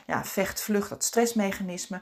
ja, 0.07 0.25
vecht, 0.25 0.61
vlucht, 0.61 0.89
dat 0.89 1.05
stressmechanisme 1.05 2.01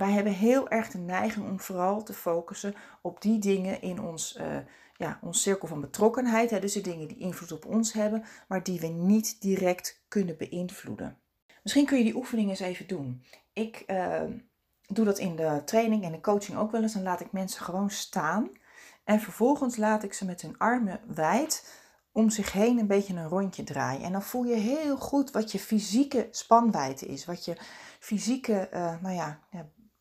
wij 0.00 0.10
hebben 0.10 0.32
heel 0.32 0.68
erg 0.68 0.90
de 0.90 0.98
neiging 0.98 1.48
om 1.48 1.60
vooral 1.60 2.02
te 2.02 2.12
focussen 2.12 2.74
op 3.02 3.22
die 3.22 3.38
dingen 3.38 3.82
in 3.82 4.00
ons, 4.00 4.36
uh, 4.36 4.56
ja, 4.96 5.18
ons 5.22 5.42
cirkel 5.42 5.68
van 5.68 5.80
betrokkenheid. 5.80 6.50
Hè, 6.50 6.60
dus 6.60 6.72
de 6.72 6.80
dingen 6.80 7.08
die 7.08 7.18
invloed 7.18 7.52
op 7.52 7.64
ons 7.64 7.92
hebben, 7.92 8.24
maar 8.48 8.62
die 8.62 8.80
we 8.80 8.86
niet 8.86 9.40
direct 9.40 10.02
kunnen 10.08 10.36
beïnvloeden. 10.36 11.16
Misschien 11.62 11.86
kun 11.86 11.98
je 11.98 12.04
die 12.04 12.16
oefening 12.16 12.48
eens 12.48 12.60
even 12.60 12.86
doen. 12.86 13.24
Ik 13.52 13.84
uh, 13.86 14.22
doe 14.86 15.04
dat 15.04 15.18
in 15.18 15.36
de 15.36 15.62
training 15.64 16.04
en 16.04 16.12
de 16.12 16.20
coaching 16.20 16.58
ook 16.58 16.70
wel 16.70 16.82
eens. 16.82 16.92
Dan 16.92 17.02
laat 17.02 17.20
ik 17.20 17.32
mensen 17.32 17.64
gewoon 17.64 17.90
staan. 17.90 18.50
En 19.04 19.20
vervolgens 19.20 19.76
laat 19.76 20.02
ik 20.02 20.12
ze 20.12 20.24
met 20.24 20.42
hun 20.42 20.58
armen 20.58 21.00
wijd 21.06 21.78
om 22.12 22.30
zich 22.30 22.52
heen 22.52 22.78
een 22.78 22.86
beetje 22.86 23.14
een 23.14 23.28
rondje 23.28 23.64
draaien. 23.64 24.02
En 24.02 24.12
dan 24.12 24.22
voel 24.22 24.44
je 24.44 24.56
heel 24.56 24.96
goed 24.96 25.30
wat 25.30 25.52
je 25.52 25.58
fysieke 25.58 26.28
spanwijdte 26.30 27.06
is. 27.06 27.24
Wat 27.24 27.44
je 27.44 27.56
fysieke, 27.98 28.68
uh, 28.74 29.00
nou 29.00 29.14
ja, 29.14 29.40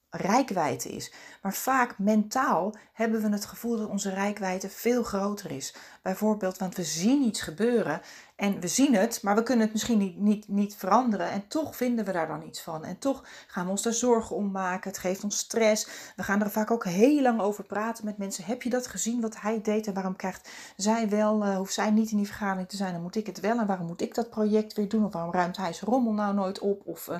rijkwijde 0.09 0.89
is. 0.89 1.13
Maar 1.41 1.53
vaak 1.53 1.99
mentaal 1.99 2.75
hebben 2.93 3.21
we 3.21 3.29
het 3.29 3.45
gevoel 3.45 3.77
dat 3.77 3.89
onze 3.89 4.09
rijkwijde 4.09 4.69
veel 4.69 5.03
groter 5.03 5.51
is. 5.51 5.75
Bijvoorbeeld, 6.01 6.57
want 6.57 6.75
we 6.75 6.83
zien 6.83 7.21
iets 7.21 7.41
gebeuren 7.41 8.01
En 8.39 8.59
we 8.59 8.67
zien 8.67 8.95
het, 8.95 9.23
maar 9.23 9.35
we 9.35 9.43
kunnen 9.43 9.63
het 9.65 9.73
misschien 9.73 9.97
niet, 9.97 10.17
niet, 10.17 10.47
niet 10.47 10.75
veranderen. 10.75 11.29
En 11.29 11.47
toch 11.47 11.75
vinden 11.75 12.05
we 12.05 12.11
daar 12.11 12.27
dan 12.27 12.43
iets 12.47 12.61
van. 12.61 12.83
En 12.83 12.99
toch 12.99 13.23
gaan 13.47 13.65
we 13.65 13.71
ons 13.71 13.81
daar 13.81 13.93
zorgen 13.93 14.35
om 14.35 14.51
maken. 14.51 14.89
Het 14.89 14.99
geeft 14.99 15.23
ons 15.23 15.37
stress. 15.37 15.87
We 16.15 16.23
gaan 16.23 16.41
er 16.41 16.51
vaak 16.51 16.71
ook 16.71 16.85
heel 16.85 17.21
lang 17.21 17.41
over 17.41 17.63
praten 17.63 18.05
met 18.05 18.17
mensen. 18.17 18.43
Heb 18.43 18.61
je 18.61 18.69
dat 18.69 18.87
gezien 18.87 19.21
wat 19.21 19.41
hij 19.41 19.61
deed 19.61 19.87
en 19.87 19.93
waarom 19.93 20.15
krijgt 20.15 20.49
zij 20.75 21.09
wel, 21.09 21.45
uh, 21.45 21.57
hoeft 21.57 21.73
zij 21.73 21.91
niet 21.91 22.11
in 22.11 22.17
die 22.17 22.25
vergadering 22.25 22.69
te 22.69 22.75
zijn? 22.75 22.93
Dan 22.93 23.01
moet 23.01 23.15
ik 23.15 23.25
het 23.25 23.39
wel. 23.39 23.59
En 23.59 23.67
waarom 23.67 23.87
moet 23.87 24.01
ik 24.01 24.15
dat 24.15 24.29
project 24.29 24.73
weer 24.73 24.89
doen? 24.89 25.05
Of 25.05 25.13
waarom 25.13 25.33
ruimt 25.33 25.57
hij 25.57 25.73
zijn 25.73 25.91
rommel 25.91 26.13
nou 26.13 26.33
nooit 26.33 26.59
op? 26.59 26.81
Of, 26.85 27.07
uh, 27.07 27.17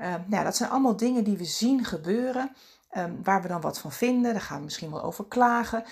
uh, 0.00 0.14
nou, 0.26 0.44
dat 0.44 0.56
zijn 0.56 0.70
allemaal 0.70 0.96
dingen 0.96 1.24
die 1.24 1.36
we 1.36 1.44
zien 1.44 1.84
gebeuren. 1.84 2.50
Um, 2.96 3.18
waar 3.22 3.42
we 3.42 3.48
dan 3.48 3.60
wat 3.60 3.78
van 3.78 3.92
vinden. 3.92 4.32
Daar 4.32 4.42
gaan 4.42 4.58
we 4.58 4.64
misschien 4.64 4.90
wel 4.90 5.02
over 5.02 5.24
klagen. 5.26 5.84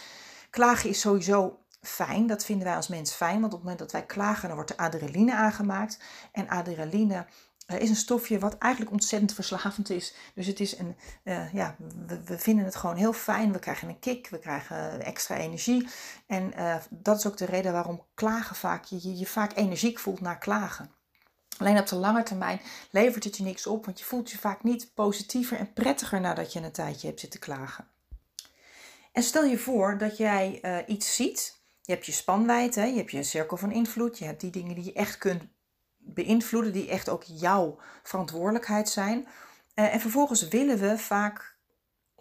Klagen 0.51 0.89
is 0.89 1.01
sowieso 1.01 1.59
fijn. 1.81 2.27
Dat 2.27 2.45
vinden 2.45 2.67
wij 2.67 2.77
als 2.77 2.89
mens 2.89 3.13
fijn. 3.13 3.41
Want 3.41 3.45
op 3.45 3.51
het 3.51 3.61
moment 3.61 3.79
dat 3.79 3.93
wij 3.93 4.07
klagen, 4.07 4.47
dan 4.47 4.57
wordt 4.57 4.71
er 4.71 4.77
adrenaline 4.77 5.35
aangemaakt. 5.35 5.99
En 6.33 6.49
adrenaline 6.49 7.27
uh, 7.67 7.81
is 7.81 7.89
een 7.89 7.97
stofje 7.97 8.39
wat 8.39 8.59
eigenlijk 8.59 8.93
ontzettend 8.93 9.35
verslavend 9.35 9.91
is. 9.91 10.15
Dus 10.35 10.47
het 10.47 10.61
is 10.61 10.79
een, 10.79 10.97
uh, 11.25 11.53
ja, 11.53 11.77
we, 12.25 12.39
vinden 12.39 12.65
het 12.65 12.77
gewoon 12.77 12.97
heel 12.97 13.13
fijn. 13.13 13.53
We 13.53 13.59
krijgen 13.59 13.89
een 13.89 13.99
kick, 13.99 14.29
we 14.29 14.39
krijgen 14.39 15.03
extra 15.03 15.37
energie. 15.37 15.89
En 16.27 16.53
dat 16.91 17.19
is 17.19 17.27
ook 17.27 17.37
de 17.37 17.45
reden 17.45 17.73
waarom 17.73 18.03
klagen 18.15 18.57
vaak, 18.57 18.85
je 18.85 19.17
je 19.19 19.27
vaak 19.27 19.57
energiek 19.57 19.99
voelt 19.99 20.21
na 20.21 20.35
klagen. 20.35 20.91
Alleen 21.59 21.79
op 21.79 21.87
de 21.87 21.97
lange 21.97 22.23
termijn 22.23 22.61
levert 22.91 23.25
het 23.25 23.37
je 23.37 23.43
niks 23.43 23.67
op, 23.67 23.85
want 23.85 23.99
je 23.99 24.05
voelt 24.05 24.31
je 24.31 24.39
vaak 24.39 24.63
niet 24.63 24.95
positiever 24.95 25.59
en 25.59 25.73
prettiger 25.73 26.21
nadat 26.21 26.53
je 26.53 26.61
een 26.61 26.73
tijdje 26.73 27.07
hebt 27.07 27.21
zitten 27.21 27.41
klagen. 27.41 27.89
En 29.13 29.23
stel 29.23 29.45
je 29.45 29.59
voor 29.59 29.99
dat 29.99 30.17
jij 30.17 30.59
uh, 30.63 30.79
iets 30.87 31.15
ziet. 31.15 31.63
Je 31.83 31.93
hebt 31.93 32.07
je 32.07 32.13
spanwijdte, 32.13 32.81
je 32.81 32.97
hebt 32.97 33.11
je 33.11 33.23
cirkel 33.23 33.57
van 33.57 33.73
invloed, 33.73 34.19
je 34.19 34.25
hebt 34.25 34.41
die 34.41 34.51
dingen 34.51 34.75
die 34.75 34.85
je 34.85 34.93
echt 34.93 35.19
kunt 35.19 35.43
beïnvloeden, 35.97 36.73
die 36.73 36.89
echt 36.89 37.09
ook 37.09 37.23
jouw 37.23 37.79
verantwoordelijkheid 38.03 38.89
zijn. 38.89 39.27
Uh, 39.75 39.95
en 39.95 40.01
vervolgens 40.01 40.49
willen 40.49 40.79
we 40.79 40.99
vaak 40.99 41.54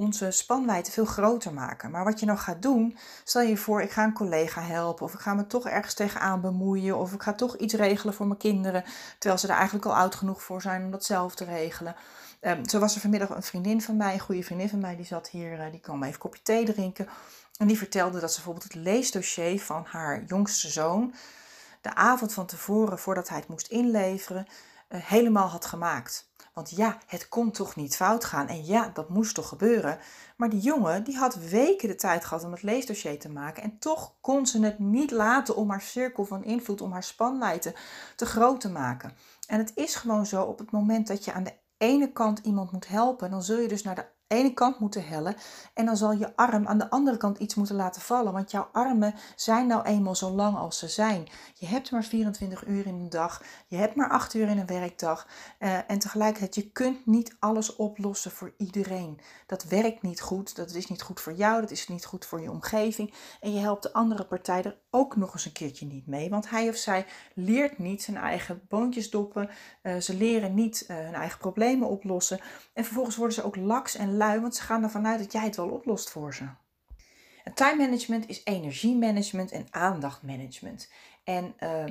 onze 0.04 0.32
spanwijdte 0.32 0.92
veel 0.92 1.06
groter 1.06 1.54
maken. 1.54 1.92
Maar 1.92 2.04
wat 2.04 2.20
je 2.20 2.26
nou 2.26 2.38
gaat 2.38 2.62
doen, 2.62 2.98
stel 3.24 3.42
je 3.42 3.58
voor, 3.58 3.82
ik 3.82 3.92
ga 3.92 4.04
een 4.04 4.14
collega 4.14 4.62
helpen, 4.62 5.06
of 5.06 5.14
ik 5.14 5.20
ga 5.20 5.34
me 5.34 5.48
toch 5.48 5.68
ergens 5.68 5.94
tegenaan 5.94 6.42
bemoeien, 6.42 6.98
of 6.98 7.14
ik 7.14 7.22
ga 7.22 7.34
toch 7.34 7.58
iets 7.58 7.74
regelen 7.74 8.14
voor 8.14 8.28
mijn 8.28 8.40
kinderen, 8.40 8.84
terwijl 9.18 9.42
ze 9.42 9.48
er 9.48 9.56
eigenlijk 9.56 9.86
al 9.86 9.96
oud 9.96 10.16
genoeg 10.16 10.44
voor 10.44 10.62
zijn 10.62 10.84
om 10.84 10.92
dat 10.92 11.06
zelf 11.06 11.36
te 11.36 11.46
regelen. 11.46 11.96
Um, 12.42 12.70
zo 12.70 12.80
was 12.80 12.96
er 12.96 13.02
vanmiddag 13.02 13.30
een 13.30 13.44
vriendin 13.44 13.82
van 13.82 13.98
mij, 13.98 14.14
een 14.14 14.20
goede 14.20 14.44
vriendin 14.44 14.70
van 14.70 14.80
mij, 14.80 14.96
die 14.96 15.06
zat 15.06 15.30
hier, 15.30 15.60
uh, 15.60 15.72
die 15.72 15.80
kwam 15.80 16.02
even 16.02 16.14
een 16.14 16.20
kopje 16.20 16.42
thee 16.42 16.66
drinken. 16.66 17.08
En 17.58 17.68
die 17.68 17.78
vertelde 17.78 18.20
dat 18.20 18.30
ze 18.30 18.36
bijvoorbeeld 18.36 18.74
het 18.74 18.84
leesdossier 18.84 19.62
van 19.62 19.86
haar 19.88 20.24
jongste 20.24 20.70
zoon, 20.70 21.14
de 21.82 21.96
avond 21.96 22.34
van 22.34 22.46
tevoren, 22.46 23.00
voordat 23.00 23.30
hij 23.30 23.38
het 23.38 23.48
moest 23.48 23.68
inleveren, 23.68 24.48
uh, 24.90 25.00
helemaal 25.04 25.48
had 25.48 25.66
gemaakt. 25.66 26.32
Want 26.54 26.70
ja, 26.70 26.98
het 27.08 27.30
kon 27.30 27.52
toch 27.52 27.76
niet 27.76 27.96
fout 27.96 28.26
gaan. 28.26 28.48
En 28.48 28.66
ja, 28.66 28.90
dat 28.94 29.10
moest 29.10 29.36
toch 29.36 29.48
gebeuren. 29.48 30.00
Maar 30.38 30.50
die 30.50 30.60
jongen, 30.60 31.04
die 31.04 31.18
had 31.18 31.36
weken 31.36 31.88
de 31.88 31.96
tijd 31.96 32.26
gehad 32.26 32.44
om 32.44 32.52
het 32.52 32.62
leesdossier 32.62 33.20
te 33.20 33.30
maken. 33.30 33.64
En 33.64 33.80
toch 33.80 34.16
kon 34.22 34.46
ze 34.46 34.64
het 34.64 34.80
niet 34.80 35.12
laten 35.12 35.56
om 35.56 35.70
haar 35.70 35.82
cirkel 35.82 36.26
van 36.26 36.44
invloed, 36.44 36.82
om 36.82 36.92
haar 36.92 37.04
spanwijdte 37.04 37.76
te 38.16 38.26
groot 38.26 38.62
te 38.62 38.70
maken. 38.70 39.12
En 39.48 39.58
het 39.58 39.72
is 39.76 39.96
gewoon 39.96 40.26
zo, 40.26 40.44
op 40.44 40.60
het 40.60 40.72
moment 40.72 41.08
dat 41.08 41.26
je 41.26 41.34
aan 41.34 41.44
de 41.44 41.54
ene 41.78 42.12
kant 42.12 42.40
iemand 42.40 42.72
moet 42.72 42.88
helpen, 42.88 43.32
dan 43.32 43.44
zul 43.44 43.60
je 43.60 43.68
dus 43.68 43.84
naar 43.84 43.96
de 43.96 44.06
ene 44.34 44.54
kant 44.54 44.80
moeten 44.80 45.06
hellen 45.06 45.36
en 45.74 45.86
dan 45.86 45.98
zal 45.98 46.12
je 46.12 46.36
arm 46.36 46.68
aan 46.68 46.78
de 46.78 46.90
andere 46.90 47.18
kant 47.18 47.38
iets 47.38 47.56
moeten 47.56 47.76
laten 47.76 48.02
vallen. 48.02 48.34
Want 48.34 48.52
jouw 48.52 48.70
armen 48.72 49.14
zijn 49.36 49.68
nou 49.68 49.84
eenmaal 49.84 50.16
zo 50.16 50.30
lang 50.30 50.58
als 50.58 50.80
ze 50.80 50.88
zijn. 50.88 51.28
Je 51.54 51.66
hebt 51.66 51.92
maar 51.92 52.04
24 52.04 52.66
uur 52.68 52.86
in 52.86 52.96
een 52.96 53.10
dag, 53.10 53.44
je 53.68 53.78
hebt 53.78 53.96
maar 53.96 54.10
8 54.10 54.34
uur 54.34 54.48
in 54.48 54.58
een 54.58 54.66
werkdag. 54.66 55.28
Uh, 55.60 55.92
en 55.92 56.00
tegelijkertijd, 56.00 56.56
je 56.56 56.72
kunt 56.72 57.06
niet 57.06 57.36
alles 57.40 57.76
oplossen 57.76 58.32
voor 58.32 58.54
iedereen. 58.58 59.20
Dat 59.46 59.64
werkt 59.64 60.02
niet 60.02 60.22
goed, 60.22 60.56
dat 60.56 60.74
is 60.74 60.88
niet 60.88 61.02
goed 61.02 61.22
voor 61.22 61.34
jou, 61.34 61.62
dat 61.62 61.72
is 61.72 61.88
niet 61.88 62.06
goed 62.06 62.26
voor 62.26 62.42
je 62.42 62.52
omgeving. 62.52 63.14
En 63.42 63.54
je 63.54 63.60
helpt 63.60 63.84
de 63.84 63.94
andere 63.94 64.26
partij 64.26 64.64
er 64.64 64.78
ook 64.90 65.16
nog 65.16 65.34
eens 65.34 65.46
een 65.46 65.52
keertje 65.52 65.86
niet 65.86 66.08
mee. 66.08 66.30
Want 66.30 66.50
hij 66.50 66.70
of 66.70 66.76
zij 66.76 67.06
leert 67.36 67.78
niet 67.78 68.04
zijn 68.04 68.18
eigen 68.18 68.62
boontjes 68.70 69.10
doppen, 69.10 69.50
uh, 69.84 69.98
ze 69.98 70.16
leren 70.16 70.54
niet 70.54 70.86
uh, 70.88 70.98
hun 70.98 71.14
eigen 71.14 71.40
problemen 71.40 71.88
oplossen. 71.88 72.40
En 72.74 72.86
vervolgens 72.86 73.16
worden 73.16 73.36
ze 73.36 73.44
ook 73.44 73.56
laks 73.56 73.96
en 73.96 74.18
lui, 74.24 74.40
want 74.40 74.56
ze 74.56 74.62
gaan 74.62 74.84
ervan 74.84 75.08
uit 75.08 75.20
dat 75.20 75.32
jij 75.32 75.44
het 75.44 75.56
wel 75.56 75.70
oplost 75.70 76.10
voor 76.10 76.34
ze. 76.34 76.44
En 77.44 77.54
time 77.54 77.78
management 77.78 78.28
is 78.28 78.42
energiemanagement 78.44 79.52
en 79.52 79.68
aandachtmanagement. 79.70 80.92
En 81.24 81.54
uh, 81.60 81.84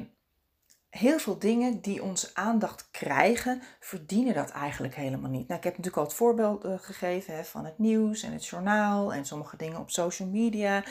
heel 0.90 1.18
veel 1.18 1.38
dingen 1.38 1.80
die 1.80 2.02
onze 2.02 2.30
aandacht 2.34 2.88
krijgen, 2.90 3.62
verdienen 3.80 4.34
dat 4.34 4.50
eigenlijk 4.50 4.94
helemaal 4.94 5.30
niet. 5.30 5.48
Nou, 5.48 5.58
ik 5.58 5.64
heb 5.64 5.76
natuurlijk 5.76 5.96
al 5.96 6.08
het 6.08 6.14
voorbeeld 6.14 6.64
uh, 6.64 6.74
gegeven 6.78 7.34
hè, 7.36 7.44
van 7.44 7.64
het 7.64 7.78
nieuws 7.78 8.22
en 8.22 8.32
het 8.32 8.46
journaal 8.46 9.12
en 9.12 9.24
sommige 9.26 9.56
dingen 9.56 9.78
op 9.78 9.90
social 9.90 10.28
media. 10.28 10.84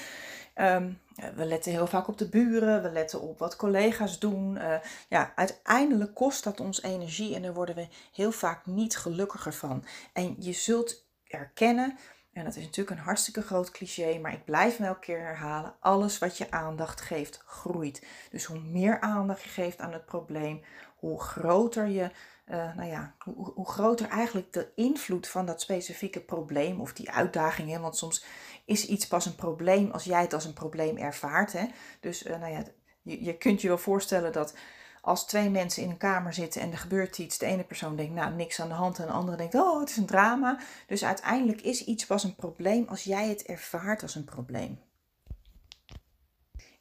Um, 0.56 1.00
we 1.36 1.46
letten 1.46 1.72
heel 1.72 1.88
vaak 1.88 2.08
op 2.08 2.18
de 2.18 2.30
buren, 2.30 2.82
we 2.82 2.92
letten 2.92 3.22
op 3.22 3.40
wat 3.40 3.56
collega's 3.56 4.20
doen. 4.20 4.56
Uh, 4.56 4.76
ja, 5.10 5.32
uiteindelijk 5.36 6.14
kost 6.16 6.44
dat 6.44 6.60
ons 6.60 6.82
energie 6.82 7.36
en 7.36 7.42
daar 7.42 7.54
worden 7.54 7.76
we 7.76 7.88
heel 8.14 8.32
vaak 8.32 8.66
niet 8.66 8.98
gelukkiger 8.98 9.54
van. 9.54 9.86
En 10.14 10.36
je 10.40 10.54
zult 10.54 11.10
erkennen, 11.32 11.98
en 12.34 12.44
dat 12.44 12.56
is 12.56 12.64
natuurlijk 12.64 12.98
een 12.98 13.06
hartstikke 13.06 13.42
groot 13.42 13.72
cliché, 13.72 14.20
maar 14.20 14.34
ik 14.34 14.46
blijf 14.46 14.78
hem 14.78 14.88
elke 14.88 15.00
keer 15.00 15.20
herhalen: 15.20 15.76
alles 15.80 16.20
wat 16.20 16.38
je 16.38 16.52
aandacht 16.52 17.02
geeft, 17.02 17.42
groeit. 17.46 18.06
Dus 18.32 18.46
hoe 18.46 18.60
meer 18.60 19.00
aandacht 19.00 19.42
je 19.42 19.50
geeft 19.50 19.80
aan 19.80 19.94
het 19.94 20.06
probleem, 20.06 20.64
hoe 20.96 21.22
groter 21.22 21.88
je 21.88 22.12
uh, 22.52 22.76
nou 22.76 22.90
ja, 22.90 23.16
hoe, 23.20 23.52
hoe, 23.56 23.70
groter 23.70 24.08
eigenlijk 24.08 24.54
de 24.54 24.72
invloed 24.76 25.28
van 25.28 25.46
dat 25.46 25.62
specifieke 25.62 26.22
probleem 26.22 26.82
of 26.82 26.94
die 26.94 27.12
uitdaging. 27.12 27.70
Hè? 27.70 27.80
Want 27.80 27.98
soms 27.98 28.26
is 28.66 28.88
iets 28.88 29.08
pas 29.08 29.26
een 29.26 29.36
probleem 29.36 29.92
als 29.92 30.04
jij 30.04 30.22
het 30.22 30.34
als 30.34 30.46
een 30.46 30.54
probleem 30.54 30.98
ervaart. 30.98 31.54
Hè? 31.54 31.66
Dus 32.00 32.26
uh, 32.26 32.40
nou 32.40 32.52
ja, 32.52 32.64
je, 33.02 33.24
je 33.24 33.38
kunt 33.38 33.62
je 33.62 33.68
wel 33.68 33.78
voorstellen 33.78 34.32
dat 34.32 34.54
als 35.02 35.26
twee 35.26 35.50
mensen 35.50 35.84
in 35.84 35.90
een 35.90 35.98
kamer 35.98 36.34
zitten 36.34 36.62
en 36.62 36.72
er 36.72 36.78
gebeurt 36.78 37.18
iets, 37.18 37.38
de 37.38 37.46
ene 37.46 37.64
persoon 37.64 37.96
denkt, 37.96 38.14
nou, 38.14 38.34
niks 38.34 38.60
aan 38.60 38.68
de 38.68 38.74
hand, 38.74 39.00
en 39.00 39.06
de 39.06 39.12
andere 39.12 39.38
denkt, 39.38 39.56
oh, 39.56 39.80
het 39.80 39.90
is 39.90 39.98
een 39.98 40.06
drama. 40.06 40.60
Dus 40.88 41.04
uiteindelijk 41.04 41.62
is 41.62 41.86
iets 41.86 42.06
pas 42.06 42.24
een 42.24 42.36
probleem 42.36 42.88
als 42.88 43.04
jij 43.04 43.30
het 43.30 43.44
ervaart 43.44 44.02
als 44.02 44.16
een 44.16 44.26
probleem. 44.26 44.80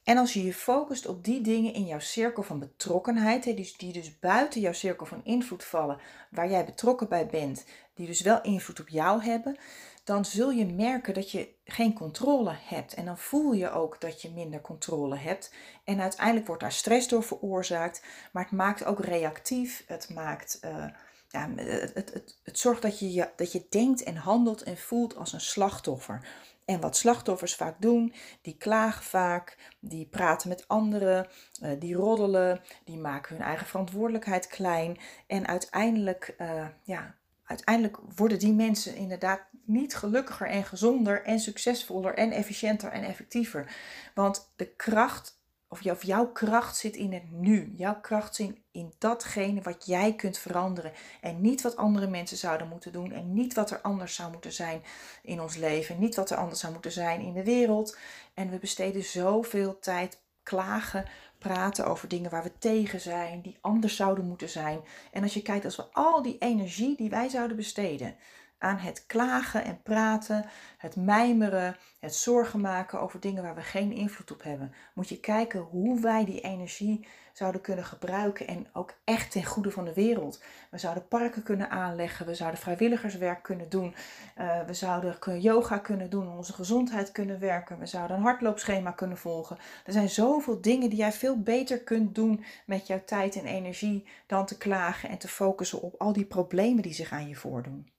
En 0.03 0.17
als 0.17 0.33
je 0.33 0.43
je 0.43 0.53
focust 0.53 1.07
op 1.07 1.23
die 1.23 1.41
dingen 1.41 1.73
in 1.73 1.85
jouw 1.85 1.99
cirkel 1.99 2.43
van 2.43 2.59
betrokkenheid, 2.59 3.43
die, 3.43 3.93
dus 3.93 4.19
buiten 4.19 4.61
jouw 4.61 4.73
cirkel 4.73 5.05
van 5.05 5.23
invloed 5.23 5.63
vallen, 5.63 5.99
waar 6.31 6.49
jij 6.49 6.65
betrokken 6.65 7.09
bij 7.09 7.27
bent, 7.27 7.65
die 7.93 8.07
dus 8.07 8.21
wel 8.21 8.41
invloed 8.41 8.79
op 8.79 8.89
jou 8.89 9.23
hebben, 9.23 9.57
dan 10.03 10.25
zul 10.25 10.49
je 10.49 10.65
merken 10.65 11.13
dat 11.13 11.31
je 11.31 11.49
geen 11.63 11.93
controle 11.93 12.55
hebt. 12.63 12.93
En 12.93 13.05
dan 13.05 13.17
voel 13.17 13.51
je 13.51 13.71
ook 13.71 14.01
dat 14.01 14.21
je 14.21 14.31
minder 14.31 14.61
controle 14.61 15.15
hebt. 15.15 15.53
En 15.83 16.01
uiteindelijk 16.01 16.47
wordt 16.47 16.61
daar 16.61 16.71
stress 16.71 17.07
door 17.07 17.23
veroorzaakt, 17.23 18.03
maar 18.31 18.43
het 18.43 18.51
maakt 18.51 18.85
ook 18.85 19.05
reactief. 19.05 19.83
Het 19.87 20.09
maakt. 20.09 20.59
Uh, 20.65 20.85
ja, 21.27 21.49
het, 21.55 21.93
het, 21.93 22.37
het, 22.43 22.59
zorgt 22.59 22.81
dat 22.81 22.99
je, 22.99 23.29
dat 23.35 23.51
je 23.51 23.65
denkt 23.69 24.03
en 24.03 24.15
handelt 24.15 24.63
en 24.63 24.77
voelt 24.77 25.15
als 25.15 25.33
een 25.33 25.41
slachtoffer. 25.41 26.27
En 26.65 26.79
wat 26.79 26.97
slachtoffers 26.97 27.55
vaak 27.55 27.75
doen, 27.81 28.13
die 28.41 28.57
klagen 28.57 29.03
vaak, 29.03 29.57
die 29.79 30.05
praten 30.05 30.49
met 30.49 30.67
anderen, 30.67 31.27
uh, 31.63 31.71
die 31.79 31.95
roddelen, 31.95 32.61
die 32.85 32.97
maken 32.97 33.35
hun 33.35 33.45
eigen 33.45 33.67
verantwoordelijkheid 33.67 34.47
klein. 34.47 34.97
En 35.27 35.47
uiteindelijk, 35.47 36.35
uh, 36.37 36.67
ja, 36.83 37.15
uiteindelijk 37.51 37.97
worden 38.15 38.39
die 38.39 38.53
mensen 38.53 38.95
inderdaad 38.95 39.41
niet 39.65 39.95
gelukkiger 39.95 40.47
en 40.47 40.63
gezonder 40.63 41.23
en 41.23 41.39
succesvoller 41.39 42.13
en 42.13 42.31
efficiënter 42.31 42.91
en 42.91 43.03
effectiever. 43.03 43.75
Want 44.13 44.51
de 44.55 44.67
kracht 44.75 45.39
of, 45.71 46.03
jouw 46.03 46.31
kracht 46.31 46.77
zit 46.77 46.95
in 46.95 47.13
het 47.13 47.31
nu. 47.31 47.73
Jouw 47.75 47.99
kracht 48.01 48.35
zit 48.35 48.59
in 48.71 48.93
datgene 48.97 49.61
wat 49.61 49.85
jij 49.85 50.15
kunt 50.15 50.37
veranderen. 50.37 50.91
En 51.21 51.41
niet 51.41 51.61
wat 51.61 51.75
andere 51.75 52.07
mensen 52.07 52.37
zouden 52.37 52.67
moeten 52.67 52.91
doen. 52.91 53.11
En 53.11 53.33
niet 53.33 53.53
wat 53.53 53.71
er 53.71 53.81
anders 53.81 54.15
zou 54.15 54.31
moeten 54.31 54.51
zijn 54.51 54.83
in 55.23 55.41
ons 55.41 55.55
leven. 55.55 55.99
Niet 55.99 56.15
wat 56.15 56.29
er 56.29 56.37
anders 56.37 56.59
zou 56.59 56.73
moeten 56.73 56.91
zijn 56.91 57.21
in 57.21 57.33
de 57.33 57.43
wereld. 57.43 57.97
En 58.33 58.49
we 58.49 58.57
besteden 58.57 59.03
zoveel 59.03 59.79
tijd 59.79 60.21
klagen, 60.43 61.05
praten 61.41 61.85
over 61.85 62.07
dingen 62.07 62.31
waar 62.31 62.43
we 62.43 62.51
tegen 62.57 63.01
zijn, 63.01 63.41
die 63.41 63.57
anders 63.61 63.95
zouden 63.95 64.27
moeten 64.27 64.49
zijn. 64.49 64.79
En 65.11 65.23
als 65.23 65.33
je 65.33 65.41
kijkt, 65.41 65.65
als 65.65 65.75
we 65.75 65.85
al 65.91 66.21
die 66.21 66.37
energie 66.39 66.95
die 66.95 67.09
wij 67.09 67.29
zouden 67.29 67.57
besteden 67.57 68.15
aan 68.61 68.77
het 68.77 69.05
klagen 69.05 69.63
en 69.63 69.81
praten, 69.81 70.45
het 70.77 70.95
mijmeren, 70.95 71.77
het 71.99 72.15
zorgen 72.15 72.61
maken 72.61 73.01
over 73.01 73.19
dingen 73.19 73.43
waar 73.43 73.55
we 73.55 73.61
geen 73.61 73.91
invloed 73.91 74.31
op 74.31 74.43
hebben. 74.43 74.73
Moet 74.93 75.09
je 75.09 75.19
kijken 75.19 75.59
hoe 75.59 76.01
wij 76.01 76.25
die 76.25 76.41
energie 76.41 77.07
zouden 77.33 77.61
kunnen 77.61 77.85
gebruiken 77.85 78.47
en 78.47 78.67
ook 78.73 78.93
echt 79.03 79.31
ten 79.31 79.45
goede 79.45 79.71
van 79.71 79.85
de 79.85 79.93
wereld. 79.93 80.43
We 80.69 80.77
zouden 80.77 81.07
parken 81.07 81.43
kunnen 81.43 81.69
aanleggen, 81.69 82.25
we 82.25 82.35
zouden 82.35 82.59
vrijwilligerswerk 82.59 83.43
kunnen 83.43 83.69
doen, 83.69 83.95
uh, 84.37 84.61
we 84.65 84.73
zouden 84.73 85.41
yoga 85.41 85.77
kunnen 85.77 86.09
doen, 86.09 86.37
onze 86.37 86.53
gezondheid 86.53 87.11
kunnen 87.11 87.39
werken, 87.39 87.79
we 87.79 87.85
zouden 87.85 88.17
een 88.17 88.23
hardloopschema 88.23 88.91
kunnen 88.91 89.17
volgen. 89.17 89.57
Er 89.85 89.93
zijn 89.93 90.09
zoveel 90.09 90.61
dingen 90.61 90.89
die 90.89 90.99
jij 90.99 91.11
veel 91.11 91.41
beter 91.41 91.83
kunt 91.83 92.15
doen 92.15 92.43
met 92.65 92.87
jouw 92.87 93.03
tijd 93.05 93.35
en 93.35 93.45
energie 93.45 94.07
dan 94.27 94.45
te 94.45 94.57
klagen 94.57 95.09
en 95.09 95.17
te 95.17 95.27
focussen 95.27 95.81
op 95.81 95.95
al 95.97 96.13
die 96.13 96.25
problemen 96.25 96.83
die 96.83 96.93
zich 96.93 97.11
aan 97.11 97.27
je 97.27 97.35
voordoen. 97.35 97.91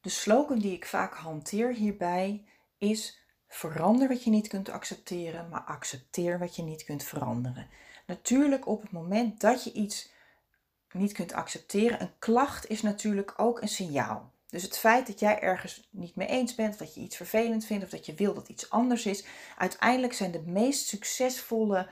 De 0.00 0.08
slogan 0.08 0.58
die 0.58 0.72
ik 0.72 0.86
vaak 0.86 1.14
hanteer 1.14 1.72
hierbij 1.72 2.44
is: 2.78 3.24
verander 3.48 4.08
wat 4.08 4.24
je 4.24 4.30
niet 4.30 4.48
kunt 4.48 4.68
accepteren, 4.68 5.48
maar 5.48 5.60
accepteer 5.60 6.38
wat 6.38 6.56
je 6.56 6.62
niet 6.62 6.84
kunt 6.84 7.02
veranderen. 7.02 7.68
Natuurlijk 8.06 8.66
op 8.66 8.82
het 8.82 8.90
moment 8.90 9.40
dat 9.40 9.64
je 9.64 9.72
iets 9.72 10.10
niet 10.92 11.12
kunt 11.12 11.32
accepteren, 11.32 12.00
een 12.00 12.18
klacht 12.18 12.68
is 12.68 12.82
natuurlijk 12.82 13.34
ook 13.36 13.60
een 13.60 13.68
signaal. 13.68 14.32
Dus 14.46 14.62
het 14.62 14.78
feit 14.78 15.06
dat 15.06 15.20
jij 15.20 15.40
ergens 15.40 15.88
niet 15.90 16.16
mee 16.16 16.28
eens 16.28 16.54
bent, 16.54 16.72
of 16.72 16.78
dat 16.78 16.94
je 16.94 17.00
iets 17.00 17.16
vervelend 17.16 17.64
vindt, 17.64 17.84
of 17.84 17.90
dat 17.90 18.06
je 18.06 18.14
wil 18.14 18.34
dat 18.34 18.48
iets 18.48 18.70
anders 18.70 19.06
is, 19.06 19.24
uiteindelijk 19.56 20.12
zijn 20.12 20.30
de 20.30 20.42
meest 20.42 20.86
succesvolle 20.86 21.88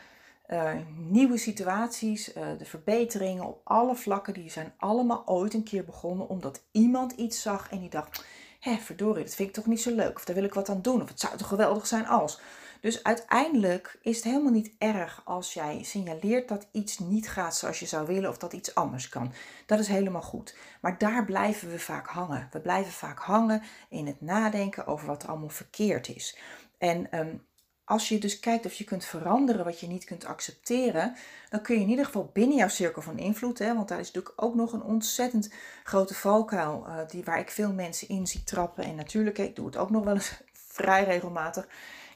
uh, 0.49 0.73
nieuwe 0.97 1.37
situaties, 1.37 2.37
uh, 2.37 2.47
de 2.59 2.65
verbeteringen 2.65 3.45
op 3.45 3.61
alle 3.65 3.97
vlakken, 3.97 4.35
die 4.35 4.51
zijn 4.51 4.75
allemaal 4.77 5.23
ooit 5.27 5.55
een 5.55 5.63
keer 5.63 5.85
begonnen 5.85 6.29
omdat 6.29 6.63
iemand 6.73 7.13
iets 7.13 7.43
zag 7.43 7.71
en 7.71 7.79
die 7.81 7.91
dacht, 7.91 8.25
hé 8.61 8.77
verdorie, 8.77 9.25
dat 9.25 9.35
vind 9.35 9.49
ik 9.49 9.55
toch 9.55 9.67
niet 9.67 9.83
zo 9.83 9.95
leuk, 9.95 10.17
of 10.17 10.25
daar 10.25 10.35
wil 10.35 10.45
ik 10.45 10.55
wat 10.55 10.69
aan 10.69 10.83
doen, 10.83 11.03
of 11.03 11.09
het 11.09 11.21
zou 11.21 11.37
toch 11.37 11.49
geweldig 11.49 11.87
zijn 11.87 12.07
als. 12.07 12.41
Dus 12.81 13.03
uiteindelijk 13.03 13.99
is 14.03 14.17
het 14.17 14.25
helemaal 14.25 14.53
niet 14.53 14.75
erg 14.79 15.23
als 15.25 15.55
jij 15.55 15.83
signaleert 15.83 16.49
dat 16.49 16.69
iets 16.73 16.99
niet 16.99 17.29
gaat 17.29 17.57
zoals 17.57 17.79
je 17.79 17.87
zou 17.87 18.07
willen 18.07 18.31
of 18.31 18.39
dat 18.39 18.53
iets 18.53 18.75
anders 18.75 19.09
kan. 19.09 19.33
Dat 19.67 19.79
is 19.79 19.89
helemaal 19.89 20.23
goed. 20.23 20.57
Maar 20.81 20.99
daar 20.99 21.25
blijven 21.25 21.71
we 21.71 21.79
vaak 21.79 22.07
hangen. 22.07 22.49
We 22.51 22.61
blijven 22.61 22.93
vaak 22.93 23.19
hangen 23.19 23.63
in 23.89 24.07
het 24.07 24.21
nadenken 24.21 24.87
over 24.87 25.07
wat 25.07 25.23
er 25.23 25.29
allemaal 25.29 25.49
verkeerd 25.49 26.09
is. 26.09 26.39
En 26.79 27.19
um, 27.19 27.47
als 27.89 28.09
je 28.09 28.19
dus 28.19 28.41
kijkt 28.41 28.67
of 28.67 28.73
je 28.73 28.85
kunt 28.85 29.05
veranderen 29.05 29.65
wat 29.65 29.81
je 29.81 29.87
niet 29.87 30.05
kunt 30.05 30.25
accepteren, 30.25 31.17
dan 31.51 31.63
kun 31.63 31.75
je 31.75 31.81
in 31.81 31.89
ieder 31.89 32.05
geval 32.05 32.31
binnen 32.33 32.57
jouw 32.57 32.69
cirkel 32.69 33.03
van 33.03 33.19
invloed, 33.19 33.59
hè, 33.59 33.75
want 33.75 33.89
daar 33.89 34.01
is 34.01 34.13
natuurlijk 34.13 34.43
ook 34.43 34.55
nog 34.55 34.73
een 34.73 34.83
ontzettend 34.83 35.51
grote 35.85 36.15
valkuil 36.15 36.85
uh, 36.87 36.99
die, 37.09 37.25
waar 37.25 37.39
ik 37.39 37.51
veel 37.51 37.73
mensen 37.73 38.09
in 38.09 38.27
zie 38.27 38.45
trappen. 38.45 38.85
En 38.85 38.95
natuurlijk, 38.95 39.39
ik 39.39 39.57
doe 39.57 39.67
het 39.67 39.77
ook 39.77 39.91
nog 39.91 40.05
wel 40.05 40.15
eens 40.15 40.41
vrij 40.79 41.05
regelmatig, 41.05 41.69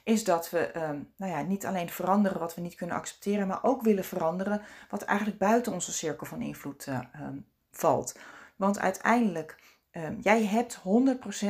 is 0.03 0.23
dat 0.23 0.49
we 0.49 0.75
um, 0.75 1.13
nou 1.15 1.31
ja, 1.31 1.41
niet 1.41 1.65
alleen 1.65 1.89
veranderen 1.89 2.39
wat 2.39 2.55
we 2.55 2.61
niet 2.61 2.75
kunnen 2.75 2.95
accepteren, 2.95 3.47
maar 3.47 3.63
ook 3.63 3.81
willen 3.81 4.03
veranderen 4.05 4.61
wat 4.89 5.01
eigenlijk 5.01 5.39
buiten 5.39 5.73
onze 5.73 5.91
cirkel 5.91 6.25
van 6.25 6.41
invloed 6.41 6.87
uh, 6.87 6.99
um, 7.21 7.45
valt. 7.71 8.19
Want 8.55 8.79
uiteindelijk 8.79 9.55
Um, 9.97 10.17
jij 10.21 10.45
hebt 10.45 10.77
100% 10.77 10.81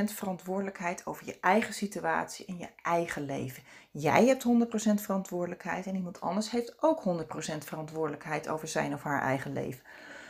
verantwoordelijkheid 0.04 1.06
over 1.06 1.26
je 1.26 1.38
eigen 1.42 1.74
situatie 1.74 2.46
en 2.46 2.58
je 2.58 2.68
eigen 2.82 3.26
leven. 3.26 3.64
Jij 3.92 4.26
hebt 4.26 4.44
100% 4.44 5.02
verantwoordelijkheid 5.02 5.86
en 5.86 5.96
iemand 5.96 6.22
anders 6.22 6.52
heeft 6.52 6.76
ook 6.80 7.04
100% 7.04 7.58
verantwoordelijkheid 7.58 8.48
over 8.48 8.68
zijn 8.68 8.94
of 8.94 9.04
haar 9.04 9.22
eigen 9.22 9.54
leven. 9.54 9.84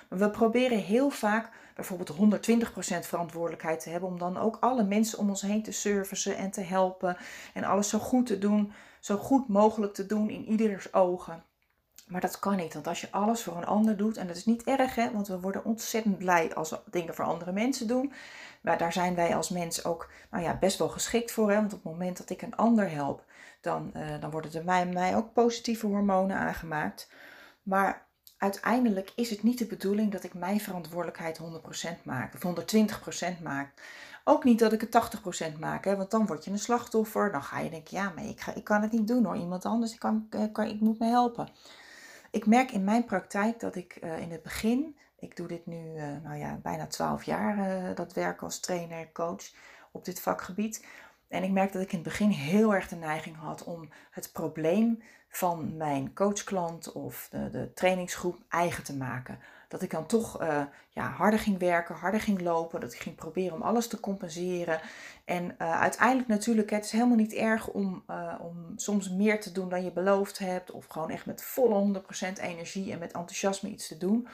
Maar 0.10 0.20
we 0.20 0.30
proberen 0.30 0.78
heel 0.78 1.10
vaak 1.10 1.50
bijvoorbeeld 1.76 2.40
120% 2.58 3.00
verantwoordelijkheid 3.00 3.80
te 3.80 3.90
hebben 3.90 4.10
om 4.10 4.20
dan 4.20 4.38
ook 4.38 4.58
alle 4.60 4.84
mensen 4.84 5.20
om 5.20 5.30
ons 5.30 5.42
heen 5.42 5.64
te 5.64 5.72
servicen 5.72 6.38
en 6.38 6.52
te 6.52 6.62
helpen 6.62 7.18
en 7.54 7.64
alles 7.64 7.90
zo 7.90 8.00
goed 8.00 8.26
te 8.26 8.38
doen, 8.38 8.74
zo 9.00 9.18
goed 9.18 9.48
mogelijk 9.48 9.94
te 9.94 10.06
doen 10.06 10.30
in 10.30 10.46
ieders 10.46 10.94
ogen. 10.94 11.44
Maar 12.08 12.22
dat 12.22 12.40
kan 12.40 12.56
niet, 12.56 12.74
want 12.74 12.88
als 12.88 13.02
je 13.02 13.12
alles 13.12 13.44
voor 13.44 13.58
een 13.58 13.66
ander 13.66 13.98
doet, 13.98 14.18
en 14.18 14.28
dat 14.28 14.36
is 14.36 14.46
niet 14.46 14.64
erg, 14.64 14.96
hè, 14.96 15.12
want 15.12 15.28
we 15.28 15.40
worden 15.40 15.66
ontzettend 15.66 16.18
blij 16.18 16.56
als 16.56 16.70
we 16.70 16.80
dingen 16.90 17.16
voor 17.16 17.26
andere 17.26 17.52
mensen 17.52 17.88
doen. 17.88 18.14
Maar 18.62 18.78
daar 18.78 18.94
zijn 18.94 19.16
wij 19.16 19.36
als 19.36 19.50
mens 19.50 19.86
ook 19.86 20.10
nou 20.32 20.44
ja, 20.44 20.58
best 20.58 20.78
wel 20.78 20.90
geschikt 20.90 21.32
voor. 21.32 21.50
Hè, 21.50 21.56
want 21.56 21.74
op 21.74 21.84
het 21.84 21.92
moment 21.92 22.18
dat 22.18 22.30
ik 22.30 22.42
een 22.42 22.56
ander 22.56 22.92
help, 22.92 23.24
dan, 23.62 23.92
uh, 23.96 24.22
dan 24.22 24.32
worden 24.32 24.54
er 24.54 24.64
mij, 24.64 24.86
mij 24.86 25.16
ook 25.16 25.34
positieve 25.34 25.88
hormonen 25.88 26.38
aangemaakt. 26.38 27.10
Maar 27.64 28.06
uiteindelijk 28.38 29.12
is 29.16 29.30
het 29.30 29.44
niet 29.44 29.58
de 29.58 29.66
bedoeling 29.66 30.12
dat 30.12 30.24
ik 30.24 30.34
mijn 30.34 30.60
verantwoordelijkheid 30.60 31.38
100% 31.38 32.04
maak 32.04 32.34
of 32.34 32.44
120% 32.44 33.42
maak. 33.42 33.74
Ook 34.24 34.44
niet 34.44 34.60
dat 34.60 34.74
ik 34.74 34.82
het 34.82 34.92
80% 34.92 35.60
maak, 35.60 35.86
hè, 35.86 35.96
want 35.96 36.12
dan 36.12 36.26
word 36.26 36.46
je 36.46 36.52
een 36.52 36.60
slachtoffer. 36.60 37.32
Dan 37.32 37.44
ga 37.44 37.60
je 37.60 37.70
denken, 37.70 37.98
ja, 37.98 38.12
maar 38.16 38.26
ik, 38.26 38.42
ga, 38.42 38.54
ik 38.54 38.64
kan 38.64 38.82
het 38.82 38.92
niet 38.92 39.08
doen 39.08 39.26
hoor. 39.26 39.36
Iemand 39.38 39.66
anders, 39.66 39.94
ik, 39.94 40.00
kan, 40.00 40.28
eh, 40.30 40.44
kan, 40.52 40.66
ik 40.66 40.80
moet 40.80 41.00
me 41.00 41.06
helpen. 41.06 41.48
Ik 42.34 42.46
merk 42.46 42.72
in 42.72 42.84
mijn 42.84 43.06
praktijk 43.06 43.60
dat 43.60 43.76
ik 43.76 43.98
uh, 44.04 44.20
in 44.20 44.32
het 44.32 44.44
begin, 44.44 44.98
ik 45.20 45.36
doe 45.36 45.48
dit 45.48 45.66
nu 45.66 45.96
uh, 45.96 46.04
nou 46.24 46.38
ja, 46.38 46.60
bijna 46.64 46.88
12 46.88 47.24
jaar, 47.24 47.58
uh, 47.58 47.96
dat 47.96 48.14
werk 48.14 48.42
als 48.42 48.60
trainer, 48.60 49.12
coach 49.12 49.44
op 49.92 50.06
dit 50.06 50.22
vakgebied. 50.22 50.86
En 51.28 51.44
ik 51.44 51.52
merk 51.52 51.74
dat 51.74 51.82
ik 51.82 51.92
in 51.92 51.98
het 51.98 52.08
begin 52.08 52.30
heel 52.30 52.76
erg 52.76 52.88
de 52.88 52.96
neiging 52.96 53.36
had 53.36 53.64
om 53.64 53.90
het 54.12 54.32
probleem 54.32 55.04
van 55.28 55.78
mijn 55.78 56.14
coachklant 56.14 56.92
of 56.92 57.28
de, 57.32 57.50
de 57.50 57.74
trainingsgroep 57.74 58.40
eigen 58.50 58.84
te 58.84 58.98
maken 58.98 59.40
dat 59.74 59.82
ik 59.82 59.92
dan 59.92 60.06
toch 60.06 60.42
uh, 60.42 60.62
ja, 60.90 61.10
harder 61.10 61.40
ging 61.40 61.60
werken, 61.60 61.96
harder 61.96 62.22
ging 62.22 62.42
lopen, 62.42 62.80
dat 62.80 62.94
ik 62.94 63.00
ging 63.00 63.16
proberen 63.16 63.54
om 63.54 63.62
alles 63.62 63.88
te 63.88 64.00
compenseren. 64.00 64.80
En 65.26 65.44
uh, 65.44 65.82
uiteindelijk 65.82 66.28
natuurlijk, 66.28 66.70
het 66.70 66.86
is 66.86 66.92
helemaal 66.92 67.18
niet 67.18 67.34
erg 67.34 67.68
om, 67.68 68.04
uh, 68.10 68.34
om 68.42 68.74
soms 68.76 69.10
meer 69.10 69.42
te 69.42 69.52
doen 69.52 69.70
dan 69.70 69.84
je 69.84 69.92
beloofd 69.92 70.40
hebt, 70.40 70.72
of 70.72 70.86
gewoon 70.86 71.10
echt 71.10 71.26
met 71.26 71.44
volle 71.44 72.02
100% 72.38 72.42
energie 72.42 72.92
en 72.92 73.00
met 73.00 73.12
enthousiasme 73.12 73.70
iets 73.70 73.88
te 73.88 73.98
doen. 73.98 74.28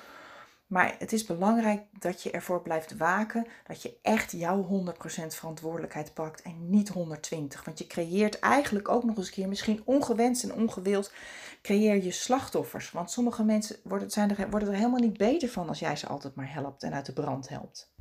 Maar 0.70 0.96
het 1.00 1.14
is 1.14 1.26
belangrijk 1.26 1.82
dat 2.00 2.24
je 2.24 2.32
ervoor 2.32 2.62
blijft 2.62 2.98
waken 2.98 3.48
dat 3.68 3.82
je 3.82 3.98
echt 4.02 4.32
jouw 4.32 4.84
100% 4.94 4.96
verantwoordelijkheid 5.28 6.14
pakt 6.14 6.42
en 6.42 6.70
niet 6.70 6.90
120. 6.90 7.66
Want 7.66 7.80
je 7.80 7.88
creëert 7.88 8.40
eigenlijk 8.40 8.90
ook 8.90 9.04
nog 9.04 9.18
eens 9.18 9.28
een 9.28 9.34
keer, 9.34 9.48
misschien 9.48 9.82
ongewenst 9.86 10.44
en 10.44 10.54
ongewild, 10.54 11.14
creëer 11.62 12.04
je 12.04 12.12
slachtoffers. 12.12 12.92
Want 12.92 13.12
sommige 13.12 13.44
mensen 13.44 13.76
worden, 13.84 14.12
zijn 14.12 14.38
er, 14.38 14.50
worden 14.50 14.70
er 14.70 14.76
helemaal 14.76 15.00
niet 15.00 15.18
beter 15.18 15.50
van 15.50 15.68
als 15.68 15.80
jij 15.80 15.96
ze 15.96 16.08
altijd 16.08 16.36
maar 16.36 16.54
helpt 16.54 16.84
en 16.84 16.94
uit 16.94 17.06
de 17.06 17.14
brand 17.14 17.50
helpt. 17.50 17.92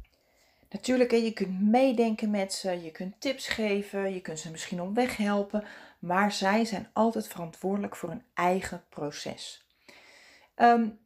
Natuurlijk, 0.71 1.11
je 1.11 1.33
kunt 1.33 1.61
meedenken 1.61 2.31
met 2.31 2.53
ze, 2.53 2.83
je 2.83 2.91
kunt 2.91 3.21
tips 3.21 3.49
geven, 3.49 4.15
je 4.15 4.21
kunt 4.21 4.39
ze 4.39 4.51
misschien 4.51 4.81
op 4.81 4.95
weg 4.95 5.17
helpen, 5.17 5.65
maar 5.99 6.33
zij 6.33 6.65
zijn 6.65 6.89
altijd 6.93 7.29
verantwoordelijk 7.29 7.97
voor 7.97 8.09
hun 8.09 8.25
eigen 8.35 8.85
proces. 8.89 9.67
Um, 10.57 10.99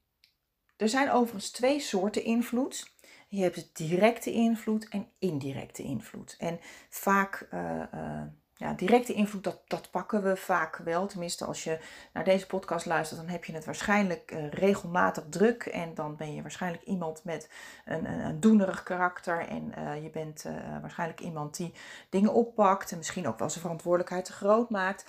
er 0.83 0.89
zijn 0.89 1.11
overigens 1.11 1.51
twee 1.51 1.81
soorten 1.81 2.25
invloed. 2.25 2.91
Je 3.29 3.43
hebt 3.43 3.77
directe 3.77 4.33
invloed 4.33 4.89
en 4.89 5.09
indirecte 5.19 5.83
invloed. 5.83 6.37
En 6.39 6.61
vaak, 6.89 7.49
uh, 7.55 7.83
uh, 7.95 8.23
ja, 8.55 8.73
directe 8.73 9.13
invloed, 9.13 9.45
dat, 9.45 9.61
dat 9.67 9.91
pakken 9.91 10.23
we 10.23 10.37
vaak 10.37 10.77
wel. 10.77 11.07
Tenminste, 11.07 11.45
als 11.45 11.65
je 11.65 11.79
naar 12.13 12.25
deze 12.25 12.47
podcast 12.47 12.87
luistert, 12.87 13.21
dan 13.21 13.29
heb 13.29 13.45
je 13.45 13.53
het 13.53 13.65
waarschijnlijk 13.65 14.33
uh, 14.33 14.51
regelmatig 14.51 15.25
druk. 15.29 15.63
En 15.63 15.95
dan 15.95 16.17
ben 16.17 16.35
je 16.35 16.43
waarschijnlijk 16.43 16.85
iemand 16.85 17.25
met 17.25 17.49
een, 17.85 18.05
een, 18.05 18.21
een 18.21 18.41
doenerig 18.41 18.83
karakter. 18.83 19.49
En 19.49 19.73
je 20.03 20.11
bent 20.11 20.47
waarschijnlijk 20.81 21.21
iemand 21.21 21.57
die 21.57 21.73
dingen 22.09 22.33
oppakt 22.33 22.93
en 22.93 22.99
misschien 22.99 23.29
ook 23.29 23.39
wel 23.39 23.51
zijn 23.51 23.63
verantwoordelijkheid 23.63 24.25
te 24.25 24.33
groot 24.33 24.71
maakt. 24.71 25.05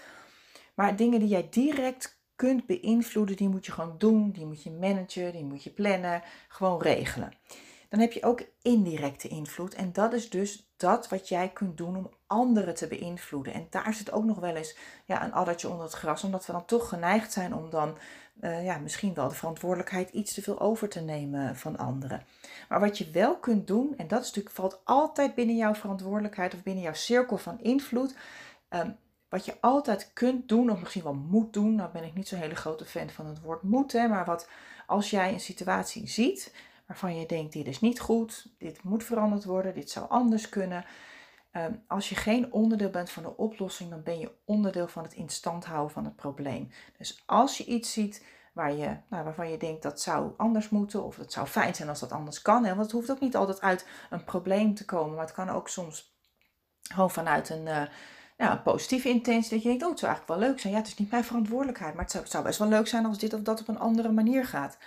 Maar 0.73 0.95
dingen 0.95 1.19
die 1.19 1.29
jij 1.29 1.47
direct 1.49 2.21
kunt 2.43 2.65
beïnvloeden, 2.65 3.35
die 3.35 3.49
moet 3.49 3.65
je 3.65 3.71
gewoon 3.71 3.95
doen, 3.97 4.31
die 4.31 4.45
moet 4.45 4.63
je 4.63 4.71
managen, 4.71 5.31
die 5.31 5.43
moet 5.43 5.63
je 5.63 5.69
plannen, 5.69 6.21
gewoon 6.47 6.81
regelen. 6.81 7.33
Dan 7.89 7.99
heb 7.99 8.11
je 8.11 8.23
ook 8.23 8.43
indirecte 8.61 9.27
invloed 9.27 9.73
en 9.73 9.93
dat 9.93 10.13
is 10.13 10.29
dus 10.29 10.71
dat 10.77 11.09
wat 11.09 11.29
jij 11.29 11.49
kunt 11.49 11.77
doen 11.77 11.97
om 11.97 12.09
anderen 12.27 12.75
te 12.75 12.87
beïnvloeden. 12.87 13.53
En 13.53 13.67
daar 13.69 13.93
zit 13.93 14.11
ook 14.11 14.23
nog 14.23 14.39
wel 14.39 14.55
eens 14.55 14.77
ja, 15.05 15.23
een 15.23 15.33
addertje 15.33 15.69
onder 15.69 15.83
het 15.83 15.93
gras, 15.93 16.23
omdat 16.23 16.45
we 16.45 16.51
dan 16.51 16.65
toch 16.65 16.89
geneigd 16.89 17.31
zijn 17.31 17.55
om 17.55 17.69
dan 17.69 17.97
uh, 18.41 18.65
ja, 18.65 18.77
misschien 18.77 19.13
wel 19.13 19.27
de 19.27 19.35
verantwoordelijkheid 19.35 20.09
iets 20.09 20.33
te 20.33 20.41
veel 20.41 20.59
over 20.59 20.89
te 20.89 21.01
nemen 21.01 21.55
van 21.55 21.77
anderen. 21.77 22.25
Maar 22.69 22.79
wat 22.79 22.97
je 22.97 23.09
wel 23.09 23.37
kunt 23.37 23.67
doen, 23.67 23.93
en 23.97 24.07
dat 24.07 24.21
natuurlijk, 24.21 24.55
valt 24.55 24.81
altijd 24.83 25.35
binnen 25.35 25.55
jouw 25.55 25.73
verantwoordelijkheid 25.75 26.53
of 26.53 26.63
binnen 26.63 26.83
jouw 26.83 26.93
cirkel 26.93 27.37
van 27.37 27.59
invloed, 27.61 28.15
um, 28.69 28.97
wat 29.33 29.45
je 29.45 29.57
altijd 29.61 30.13
kunt 30.13 30.47
doen, 30.47 30.69
of 30.69 30.79
misschien 30.79 31.03
wel 31.03 31.13
moet 31.13 31.53
doen. 31.53 31.75
Nou 31.75 31.91
ben 31.91 32.03
ik 32.03 32.13
niet 32.13 32.27
zo'n 32.27 32.39
hele 32.39 32.55
grote 32.55 32.85
fan 32.85 33.09
van 33.09 33.25
het 33.25 33.41
woord 33.41 33.63
moeten. 33.63 34.09
Maar 34.09 34.25
wat 34.25 34.49
als 34.87 35.09
jij 35.09 35.33
een 35.33 35.39
situatie 35.39 36.07
ziet 36.07 36.55
waarvan 36.87 37.19
je 37.19 37.25
denkt, 37.25 37.53
dit 37.53 37.67
is 37.67 37.79
niet 37.79 37.99
goed, 37.99 38.47
dit 38.57 38.83
moet 38.83 39.03
veranderd 39.03 39.43
worden, 39.43 39.73
dit 39.73 39.89
zou 39.89 40.09
anders 40.09 40.49
kunnen. 40.49 40.85
Um, 41.51 41.83
als 41.87 42.09
je 42.09 42.15
geen 42.15 42.51
onderdeel 42.51 42.89
bent 42.89 43.09
van 43.09 43.23
de 43.23 43.37
oplossing, 43.37 43.89
dan 43.89 44.03
ben 44.03 44.19
je 44.19 44.31
onderdeel 44.45 44.87
van 44.87 45.03
het 45.03 45.13
instand 45.13 45.65
houden 45.65 45.93
van 45.93 46.05
het 46.05 46.15
probleem. 46.15 46.69
Dus 46.97 47.23
als 47.25 47.57
je 47.57 47.65
iets 47.65 47.93
ziet 47.93 48.25
waar 48.53 48.73
je, 48.73 48.97
nou, 49.09 49.23
waarvan 49.23 49.49
je 49.49 49.57
denkt 49.57 49.83
dat 49.83 50.01
zou 50.01 50.31
anders 50.37 50.69
moeten 50.69 51.03
of 51.03 51.17
het 51.17 51.31
zou 51.31 51.47
fijn 51.47 51.75
zijn 51.75 51.89
als 51.89 51.99
dat 51.99 52.11
anders 52.11 52.41
kan. 52.41 52.63
Hè? 52.63 52.69
Want 52.69 52.81
het 52.81 52.91
hoeft 52.91 53.11
ook 53.11 53.19
niet 53.19 53.35
altijd 53.35 53.61
uit 53.61 53.87
een 54.09 54.23
probleem 54.23 54.75
te 54.75 54.85
komen, 54.85 55.15
maar 55.15 55.25
het 55.25 55.35
kan 55.35 55.49
ook 55.49 55.69
soms 55.69 56.15
gewoon 56.81 57.11
vanuit 57.11 57.49
een, 57.49 57.65
uh, 57.65 57.83
ja, 58.43 58.51
een 58.51 58.61
positieve 58.61 59.09
intentie 59.09 59.49
dat 59.49 59.61
je 59.61 59.67
denkt, 59.67 59.83
oh 59.83 59.89
het 59.89 59.99
zou 59.99 60.11
eigenlijk 60.11 60.39
wel 60.39 60.49
leuk 60.49 60.59
zijn. 60.59 60.73
Ja, 60.73 60.79
het 60.79 60.87
is 60.87 60.95
niet 60.95 61.11
mijn 61.11 61.23
verantwoordelijkheid, 61.23 61.93
maar 61.93 62.03
het 62.03 62.11
zou, 62.11 62.23
het 62.23 62.31
zou 62.31 62.43
best 62.43 62.59
wel 62.59 62.67
leuk 62.67 62.87
zijn 62.87 63.05
als 63.05 63.17
dit 63.17 63.33
of 63.33 63.41
dat 63.41 63.61
op 63.61 63.67
een 63.67 63.79
andere 63.79 64.11
manier 64.11 64.45
gaat. 64.45 64.77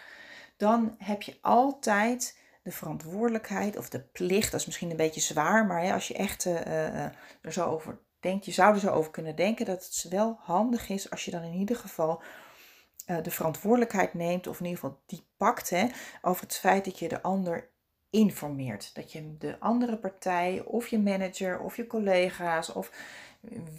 Dan 0.57 0.95
heb 0.99 1.23
je 1.23 1.38
altijd 1.40 2.38
de 2.62 2.71
verantwoordelijkheid 2.71 3.77
of 3.77 3.88
de 3.88 4.01
plicht, 4.01 4.51
dat 4.51 4.61
is 4.61 4.66
misschien 4.66 4.90
een 4.90 4.97
beetje 4.97 5.21
zwaar, 5.21 5.66
maar 5.66 5.83
hè, 5.83 5.92
als 5.92 6.09
je 6.09 6.14
echt 6.14 6.45
uh, 6.45 6.53
uh, 6.53 7.05
er 7.40 7.53
zo 7.53 7.64
over 7.64 7.99
denkt, 8.21 8.45
je 8.45 8.53
zou 8.53 8.75
er 8.75 8.81
zo 8.81 8.90
over 8.90 9.11
kunnen 9.11 9.37
denken 9.37 9.66
dat 9.66 9.85
het 9.85 10.07
wel 10.11 10.37
handig 10.40 10.88
is 10.88 11.11
als 11.11 11.25
je 11.25 11.31
dan 11.31 11.42
in 11.42 11.53
ieder 11.53 11.77
geval 11.77 12.23
de 13.23 13.31
verantwoordelijkheid 13.31 14.14
neemt, 14.14 14.47
of 14.47 14.59
in 14.59 14.64
ieder 14.64 14.81
geval 14.81 15.03
die 15.07 15.27
pakt, 15.37 15.71
hè, 15.71 15.87
over 16.23 16.42
het 16.42 16.57
feit 16.57 16.85
dat 16.85 16.99
je 16.99 17.09
de 17.09 17.23
ander 17.23 17.71
informeert. 18.11 18.95
Dat 18.95 19.12
je 19.12 19.37
de 19.38 19.57
andere 19.61 19.97
partij, 19.97 20.62
of 20.64 20.88
je 20.88 20.99
manager, 20.99 21.61
of 21.61 21.77
je 21.77 21.87
collega's, 21.87 22.73
of 22.73 22.90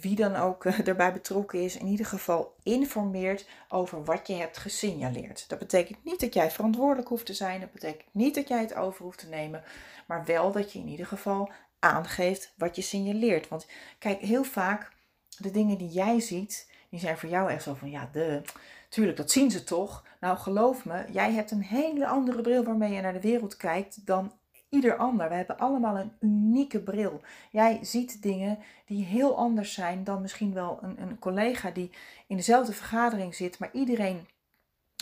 wie 0.00 0.16
dan 0.16 0.36
ook 0.36 0.64
erbij 0.64 1.12
betrokken 1.12 1.62
is, 1.62 1.76
in 1.76 1.86
ieder 1.86 2.06
geval 2.06 2.54
informeert 2.62 3.46
over 3.68 4.04
wat 4.04 4.26
je 4.26 4.34
hebt 4.34 4.58
gesignaleerd. 4.58 5.48
Dat 5.48 5.58
betekent 5.58 6.04
niet 6.04 6.20
dat 6.20 6.34
jij 6.34 6.50
verantwoordelijk 6.50 7.08
hoeft 7.08 7.26
te 7.26 7.34
zijn, 7.34 7.60
dat 7.60 7.72
betekent 7.72 8.08
niet 8.12 8.34
dat 8.34 8.48
jij 8.48 8.60
het 8.60 8.74
over 8.74 9.04
hoeft 9.04 9.18
te 9.18 9.28
nemen, 9.28 9.62
maar 10.06 10.24
wel 10.24 10.52
dat 10.52 10.72
je 10.72 10.78
in 10.78 10.88
ieder 10.88 11.06
geval 11.06 11.50
aangeeft 11.78 12.52
wat 12.56 12.76
je 12.76 12.82
signaleert. 12.82 13.48
Want 13.48 13.66
kijk, 13.98 14.20
heel 14.20 14.44
vaak 14.44 14.92
de 15.38 15.50
dingen 15.50 15.78
die 15.78 15.88
jij 15.88 16.20
ziet, 16.20 16.70
die 16.88 17.00
zijn 17.00 17.18
voor 17.18 17.28
jou 17.28 17.50
echt 17.50 17.62
zo 17.62 17.74
van 17.74 17.90
ja, 17.90 18.08
de. 18.12 18.42
Tuurlijk, 18.88 19.16
dat 19.16 19.30
zien 19.30 19.50
ze 19.50 19.64
toch. 19.64 20.04
Nou, 20.20 20.38
geloof 20.38 20.84
me, 20.84 21.04
jij 21.12 21.32
hebt 21.32 21.50
een 21.50 21.62
hele 21.62 22.06
andere 22.06 22.40
bril 22.40 22.64
waarmee 22.64 22.92
je 22.92 23.00
naar 23.00 23.12
de 23.12 23.20
wereld 23.20 23.56
kijkt 23.56 24.06
dan 24.06 24.32
ieder 24.68 24.96
ander. 24.96 25.28
We 25.28 25.34
hebben 25.34 25.58
allemaal 25.58 25.98
een 25.98 26.12
unieke 26.20 26.80
bril. 26.80 27.20
Jij 27.50 27.78
ziet 27.82 28.22
dingen 28.22 28.58
die 28.86 29.04
heel 29.04 29.36
anders 29.36 29.72
zijn 29.72 30.04
dan 30.04 30.22
misschien 30.22 30.52
wel 30.52 30.78
een, 30.82 31.00
een 31.00 31.18
collega 31.18 31.70
die 31.70 31.90
in 32.26 32.36
dezelfde 32.36 32.72
vergadering 32.72 33.34
zit, 33.34 33.58
maar 33.58 33.70
iedereen 33.72 34.26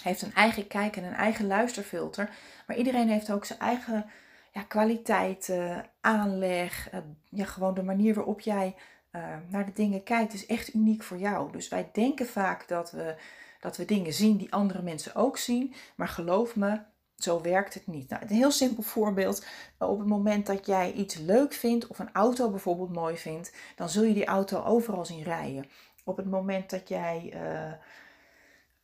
heeft 0.03 0.23
een 0.23 0.35
eigen 0.35 0.67
kijk 0.67 0.97
en 0.97 1.05
een 1.05 1.15
eigen 1.15 1.47
luisterfilter. 1.47 2.31
Maar 2.67 2.77
iedereen 2.77 3.09
heeft 3.09 3.31
ook 3.31 3.45
zijn 3.45 3.59
eigen 3.59 4.07
ja, 4.53 4.63
kwaliteiten, 4.63 5.87
aanleg, 6.01 6.93
uh, 6.95 7.01
ja, 7.29 7.45
gewoon 7.45 7.75
de 7.75 7.83
manier 7.83 8.15
waarop 8.15 8.41
jij 8.41 8.75
uh, 9.13 9.23
naar 9.49 9.67
de 9.67 9.73
dingen 9.73 10.03
kijkt, 10.03 10.33
is 10.33 10.47
echt 10.47 10.75
uniek 10.75 11.03
voor 11.03 11.19
jou. 11.19 11.53
Dus 11.53 11.69
wij 11.69 11.89
denken 11.93 12.27
vaak 12.27 12.69
dat 12.69 12.91
we, 12.91 13.15
dat 13.61 13.77
we 13.77 13.85
dingen 13.85 14.13
zien 14.13 14.37
die 14.37 14.53
andere 14.53 14.83
mensen 14.83 15.15
ook 15.15 15.39
zien. 15.39 15.75
Maar 15.97 16.09
geloof 16.09 16.57
me, 16.57 16.79
zo 17.19 17.41
werkt 17.41 17.75
het 17.75 17.87
niet. 17.87 18.09
Nou, 18.09 18.23
een 18.23 18.37
heel 18.37 18.51
simpel 18.51 18.83
voorbeeld. 18.83 19.45
Op 19.79 19.99
het 19.99 20.09
moment 20.09 20.47
dat 20.47 20.67
jij 20.67 20.93
iets 20.93 21.15
leuk 21.15 21.53
vindt 21.53 21.87
of 21.87 21.99
een 21.99 22.13
auto 22.13 22.51
bijvoorbeeld 22.51 22.93
mooi 22.93 23.17
vindt, 23.17 23.53
dan 23.77 23.89
zul 23.89 24.03
je 24.03 24.15
die 24.15 24.27
auto 24.27 24.63
overal 24.63 25.05
zien 25.05 25.23
rijden. 25.23 25.67
Op 26.05 26.17
het 26.17 26.31
moment 26.31 26.71
dat 26.71 26.89
jij, 26.89 27.33
uh, 27.35 27.73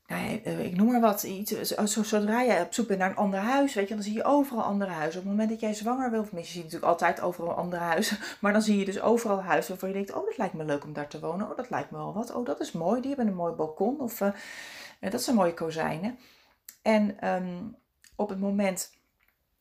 nou, 0.07 0.33
ik 0.61 0.77
noem 0.77 0.87
maar 0.87 1.01
wat, 1.01 1.23
iets, 1.23 1.75
zodra 1.85 2.45
jij 2.45 2.63
op 2.63 2.75
zoek 2.75 2.87
bent 2.87 2.99
naar 2.99 3.11
een 3.11 3.17
ander 3.17 3.41
huis, 3.41 3.75
weet 3.75 3.89
je, 3.89 3.95
dan 3.95 4.03
zie 4.03 4.15
je 4.15 4.25
overal 4.25 4.63
andere 4.63 4.91
huizen. 4.91 5.21
Op 5.21 5.27
het 5.27 5.35
moment 5.35 5.51
dat 5.51 5.61
jij 5.61 5.75
zwanger 5.75 6.11
wil, 6.11 6.21
of 6.21 6.31
je 6.31 6.37
natuurlijk 6.37 6.85
altijd 6.85 7.21
overal 7.21 7.55
andere 7.55 7.83
huizen, 7.83 8.19
maar 8.41 8.53
dan 8.53 8.63
zie 8.63 8.79
je 8.79 8.85
dus 8.85 9.01
overal 9.01 9.43
huizen 9.43 9.71
waarvan 9.71 9.89
je 9.89 9.95
denkt, 9.95 10.15
oh 10.15 10.25
dat 10.25 10.37
lijkt 10.37 10.55
me 10.55 10.65
leuk 10.65 10.85
om 10.85 10.93
daar 10.93 11.09
te 11.09 11.21
wonen, 11.21 11.51
oh 11.51 11.57
dat 11.57 11.71
lijkt 11.71 11.91
me 11.91 11.97
wel 11.97 12.13
wat, 12.13 12.35
oh 12.35 12.47
dat 12.47 12.61
is 12.61 12.73
mooi, 12.73 13.01
die 13.01 13.09
hebben 13.09 13.27
een 13.27 13.35
mooi 13.35 13.53
balkon 13.53 14.01
of 14.01 14.23
dat 15.01 15.23
zijn 15.23 15.37
mooie 15.37 15.55
kozijnen. 15.55 16.19
En 16.83 17.29
um, 17.29 17.77
op 18.17 18.29
het 18.29 18.41
moment 18.41 18.91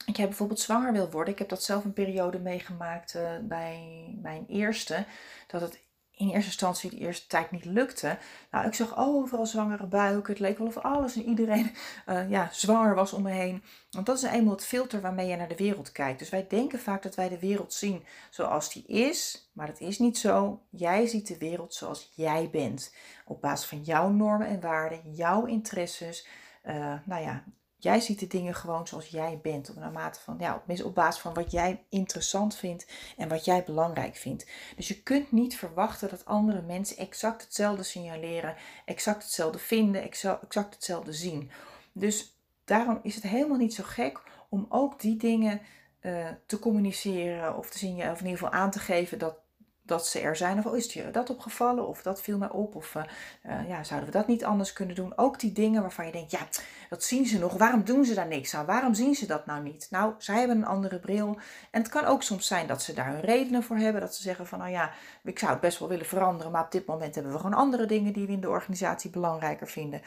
dat 0.05 0.17
jij 0.17 0.27
bijvoorbeeld 0.27 0.59
zwanger 0.59 0.93
wil 0.93 1.09
worden. 1.09 1.33
Ik 1.33 1.39
heb 1.39 1.49
dat 1.49 1.63
zelf 1.63 1.85
een 1.85 1.93
periode 1.93 2.39
meegemaakt 2.39 3.15
uh, 3.15 3.29
bij 3.41 4.05
mijn 4.21 4.45
eerste. 4.47 5.05
Dat 5.47 5.61
het 5.61 5.79
in 6.21 6.27
eerste 6.27 6.45
instantie 6.45 6.89
de 6.89 6.97
eerste 6.97 7.27
tijd 7.27 7.51
niet 7.51 7.65
lukte. 7.65 8.17
Nou, 8.51 8.67
ik 8.67 8.73
zag 8.73 8.97
overal 8.97 9.45
zwangere 9.45 9.85
buiken. 9.85 10.33
Het 10.33 10.41
leek 10.41 10.57
wel 10.57 10.67
of 10.67 10.77
alles 10.77 11.15
en 11.15 11.23
iedereen 11.23 11.71
uh, 12.09 12.29
ja, 12.29 12.49
zwanger 12.51 12.95
was 12.95 13.13
om 13.13 13.21
me 13.21 13.31
heen. 13.31 13.63
Want 13.91 14.05
dat 14.05 14.17
is 14.17 14.23
eenmaal 14.23 14.53
het 14.53 14.65
filter 14.65 15.01
waarmee 15.01 15.27
je 15.27 15.35
naar 15.35 15.47
de 15.47 15.55
wereld 15.55 15.91
kijkt. 15.91 16.19
Dus 16.19 16.29
wij 16.29 16.47
denken 16.47 16.79
vaak 16.79 17.03
dat 17.03 17.15
wij 17.15 17.29
de 17.29 17.39
wereld 17.39 17.73
zien 17.73 18.05
zoals 18.29 18.73
die 18.73 18.85
is. 18.85 19.49
Maar 19.53 19.67
dat 19.67 19.79
is 19.79 19.99
niet 19.99 20.17
zo. 20.17 20.61
Jij 20.69 21.07
ziet 21.07 21.27
de 21.27 21.37
wereld 21.37 21.73
zoals 21.73 22.11
jij 22.15 22.49
bent. 22.51 22.95
Op 23.25 23.41
basis 23.41 23.67
van 23.67 23.81
jouw 23.81 24.09
normen 24.09 24.47
en 24.47 24.61
waarden, 24.61 25.13
jouw 25.13 25.45
interesses. 25.45 26.27
Uh, 26.65 26.93
nou 27.05 27.23
ja, 27.23 27.43
Jij 27.83 27.99
ziet 27.99 28.19
de 28.19 28.27
dingen 28.27 28.55
gewoon 28.55 28.87
zoals 28.87 29.07
jij 29.07 29.39
bent. 29.41 29.69
Op 29.69 29.75
een 29.75 29.91
mate 29.91 30.19
van, 30.19 30.35
ja, 30.39 30.63
op 30.83 30.95
basis 30.95 31.21
van 31.21 31.33
wat 31.33 31.51
jij 31.51 31.83
interessant 31.89 32.55
vindt 32.55 32.87
en 33.17 33.29
wat 33.29 33.45
jij 33.45 33.63
belangrijk 33.63 34.15
vindt. 34.15 34.47
Dus 34.75 34.87
je 34.87 35.03
kunt 35.03 35.31
niet 35.31 35.57
verwachten 35.57 36.09
dat 36.09 36.25
andere 36.25 36.61
mensen 36.61 36.97
exact 36.97 37.41
hetzelfde 37.41 37.83
signaleren, 37.83 38.55
exact 38.85 39.23
hetzelfde 39.23 39.59
vinden, 39.59 40.01
exact 40.01 40.73
hetzelfde 40.73 41.13
zien. 41.13 41.51
Dus 41.91 42.35
daarom 42.65 42.99
is 43.03 43.15
het 43.15 43.23
helemaal 43.23 43.57
niet 43.57 43.73
zo 43.73 43.83
gek 43.85 44.21
om 44.49 44.65
ook 44.69 44.99
die 44.99 45.17
dingen 45.17 45.61
uh, 46.01 46.27
te 46.45 46.59
communiceren 46.59 47.57
of, 47.57 47.69
te 47.69 47.77
zien, 47.77 47.95
of 47.95 48.19
in 48.19 48.25
ieder 48.25 48.39
geval 48.39 48.51
aan 48.51 48.71
te 48.71 48.79
geven 48.79 49.19
dat 49.19 49.35
dat 49.83 50.07
ze 50.07 50.19
er 50.19 50.35
zijn. 50.35 50.57
Of 50.57 50.65
oh, 50.65 50.77
is 50.77 50.93
je 50.93 51.11
dat 51.11 51.29
opgevallen? 51.29 51.87
Of 51.87 52.01
dat 52.01 52.21
viel 52.21 52.37
mij 52.37 52.49
op? 52.49 52.75
Of 52.75 52.95
uh, 52.95 53.03
uh, 53.45 53.69
ja, 53.69 53.83
zouden 53.83 54.11
we 54.11 54.17
dat 54.17 54.27
niet 54.27 54.45
anders 54.45 54.73
kunnen 54.73 54.95
doen? 54.95 55.17
Ook 55.17 55.39
die 55.39 55.51
dingen 55.51 55.81
waarvan 55.81 56.05
je 56.05 56.11
denkt, 56.11 56.31
ja, 56.31 56.47
dat 56.89 57.03
zien 57.03 57.25
ze 57.25 57.39
nog. 57.39 57.53
Waarom 57.53 57.83
doen 57.83 58.05
ze 58.05 58.13
daar 58.13 58.27
niks 58.27 58.55
aan? 58.55 58.65
Waarom 58.65 58.93
zien 58.93 59.15
ze 59.15 59.25
dat 59.25 59.45
nou 59.45 59.63
niet? 59.63 59.87
Nou, 59.89 60.13
zij 60.17 60.37
hebben 60.37 60.57
een 60.57 60.65
andere 60.65 60.99
bril. 60.99 61.39
En 61.71 61.81
het 61.81 61.89
kan 61.89 62.05
ook 62.05 62.23
soms 62.23 62.47
zijn 62.47 62.67
dat 62.67 62.81
ze 62.81 62.93
daar 62.93 63.11
hun 63.11 63.21
redenen 63.21 63.63
voor 63.63 63.77
hebben. 63.77 64.01
Dat 64.01 64.15
ze 64.15 64.21
zeggen 64.21 64.47
van, 64.47 64.59
nou 64.59 64.71
ja, 64.71 64.91
ik 65.23 65.39
zou 65.39 65.51
het 65.51 65.61
best 65.61 65.79
wel 65.79 65.89
willen 65.89 66.05
veranderen. 66.05 66.51
Maar 66.51 66.63
op 66.63 66.71
dit 66.71 66.85
moment 66.85 67.15
hebben 67.15 67.33
we 67.33 67.39
gewoon 67.39 67.57
andere 67.57 67.85
dingen 67.85 68.13
die 68.13 68.25
we 68.25 68.31
in 68.31 68.41
de 68.41 68.49
organisatie 68.49 69.09
belangrijker 69.09 69.67
vinden. 69.67 70.01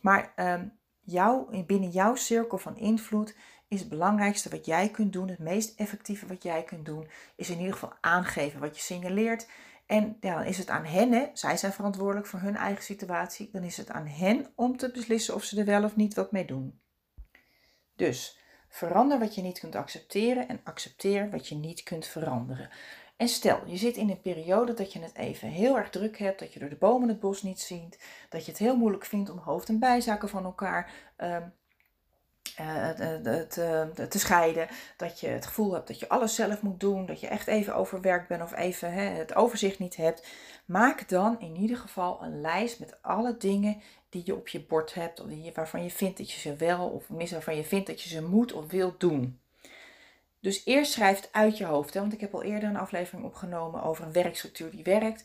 Maar 0.00 0.32
um, 0.36 0.78
jou, 1.00 1.62
binnen 1.64 1.90
jouw 1.90 2.14
cirkel 2.14 2.58
van 2.58 2.76
invloed 2.76 3.34
is 3.68 3.80
het 3.80 3.88
belangrijkste 3.88 4.48
wat 4.48 4.66
jij 4.66 4.88
kunt 4.88 5.12
doen, 5.12 5.28
het 5.28 5.38
meest 5.38 5.78
effectieve 5.78 6.26
wat 6.26 6.42
jij 6.42 6.62
kunt 6.62 6.86
doen, 6.86 7.08
is 7.36 7.50
in 7.50 7.58
ieder 7.58 7.72
geval 7.72 7.92
aangeven 8.00 8.60
wat 8.60 8.76
je 8.76 8.82
signaleert. 8.82 9.48
En 9.86 10.16
dan 10.20 10.42
is 10.44 10.58
het 10.58 10.68
aan 10.68 10.84
hen, 10.84 11.30
zij 11.32 11.56
zijn 11.56 11.72
verantwoordelijk 11.72 12.26
voor 12.26 12.40
hun 12.40 12.56
eigen 12.56 12.84
situatie, 12.84 13.48
dan 13.52 13.62
is 13.62 13.76
het 13.76 13.90
aan 13.90 14.06
hen 14.06 14.52
om 14.54 14.76
te 14.76 14.90
beslissen 14.90 15.34
of 15.34 15.44
ze 15.44 15.58
er 15.58 15.64
wel 15.64 15.84
of 15.84 15.96
niet 15.96 16.14
wat 16.14 16.32
mee 16.32 16.44
doen. 16.44 16.80
Dus 17.96 18.38
verander 18.68 19.18
wat 19.18 19.34
je 19.34 19.42
niet 19.42 19.58
kunt 19.58 19.74
accepteren 19.74 20.48
en 20.48 20.60
accepteer 20.64 21.30
wat 21.30 21.48
je 21.48 21.54
niet 21.54 21.82
kunt 21.82 22.06
veranderen. 22.06 22.70
En 23.16 23.28
stel, 23.28 23.62
je 23.66 23.76
zit 23.76 23.96
in 23.96 24.10
een 24.10 24.20
periode 24.20 24.74
dat 24.74 24.92
je 24.92 25.00
het 25.00 25.16
even 25.16 25.48
heel 25.48 25.78
erg 25.78 25.90
druk 25.90 26.18
hebt, 26.18 26.38
dat 26.38 26.52
je 26.52 26.60
door 26.60 26.68
de 26.68 26.76
bomen 26.76 27.08
het 27.08 27.20
bos 27.20 27.42
niet 27.42 27.60
ziet, 27.60 27.98
dat 28.28 28.44
je 28.44 28.50
het 28.50 28.60
heel 28.60 28.76
moeilijk 28.76 29.04
vindt 29.04 29.30
om 29.30 29.38
hoofd- 29.38 29.68
en 29.68 29.78
bijzaken 29.78 30.28
van 30.28 30.44
elkaar 30.44 30.92
um, 31.18 31.52
uh, 32.60 32.88
te 34.08 34.18
scheiden. 34.18 34.68
Dat 34.96 35.20
je 35.20 35.26
het 35.26 35.46
gevoel 35.46 35.72
hebt 35.72 35.88
dat 35.88 35.98
je 36.00 36.08
alles 36.08 36.34
zelf 36.34 36.62
moet 36.62 36.80
doen. 36.80 37.06
Dat 37.06 37.20
je 37.20 37.26
echt 37.26 37.46
even 37.46 37.74
overwerkt 37.74 38.28
bent 38.28 38.42
of 38.42 38.56
even 38.56 38.92
hè, 38.92 39.02
het 39.02 39.34
overzicht 39.34 39.78
niet 39.78 39.96
hebt. 39.96 40.26
Maak 40.64 41.08
dan 41.08 41.40
in 41.40 41.56
ieder 41.56 41.76
geval 41.76 42.22
een 42.22 42.40
lijst 42.40 42.80
met 42.80 42.98
alle 43.02 43.36
dingen 43.36 43.82
die 44.08 44.22
je 44.24 44.34
op 44.34 44.48
je 44.48 44.60
bord 44.60 44.94
hebt. 44.94 45.20
Of 45.20 45.26
die, 45.28 45.52
waarvan 45.54 45.82
je 45.82 45.90
vindt 45.90 46.18
dat 46.18 46.30
je 46.30 46.40
ze 46.40 46.56
wel 46.56 46.88
of 46.88 47.08
mis 47.08 47.32
waarvan 47.32 47.56
je 47.56 47.64
vindt 47.64 47.86
dat 47.86 48.02
je 48.02 48.08
ze 48.08 48.22
moet 48.22 48.52
of 48.52 48.70
wilt 48.70 49.00
doen. 49.00 49.40
Dus 50.40 50.62
eerst 50.64 50.92
schrijf 50.92 51.16
het 51.16 51.28
uit 51.32 51.58
je 51.58 51.64
hoofd. 51.64 51.94
Hè, 51.94 52.00
want 52.00 52.12
ik 52.12 52.20
heb 52.20 52.34
al 52.34 52.42
eerder 52.42 52.68
een 52.68 52.76
aflevering 52.76 53.24
opgenomen 53.24 53.82
over 53.82 54.04
een 54.04 54.12
werkstructuur 54.12 54.70
die 54.70 54.84
werkt. 54.84 55.24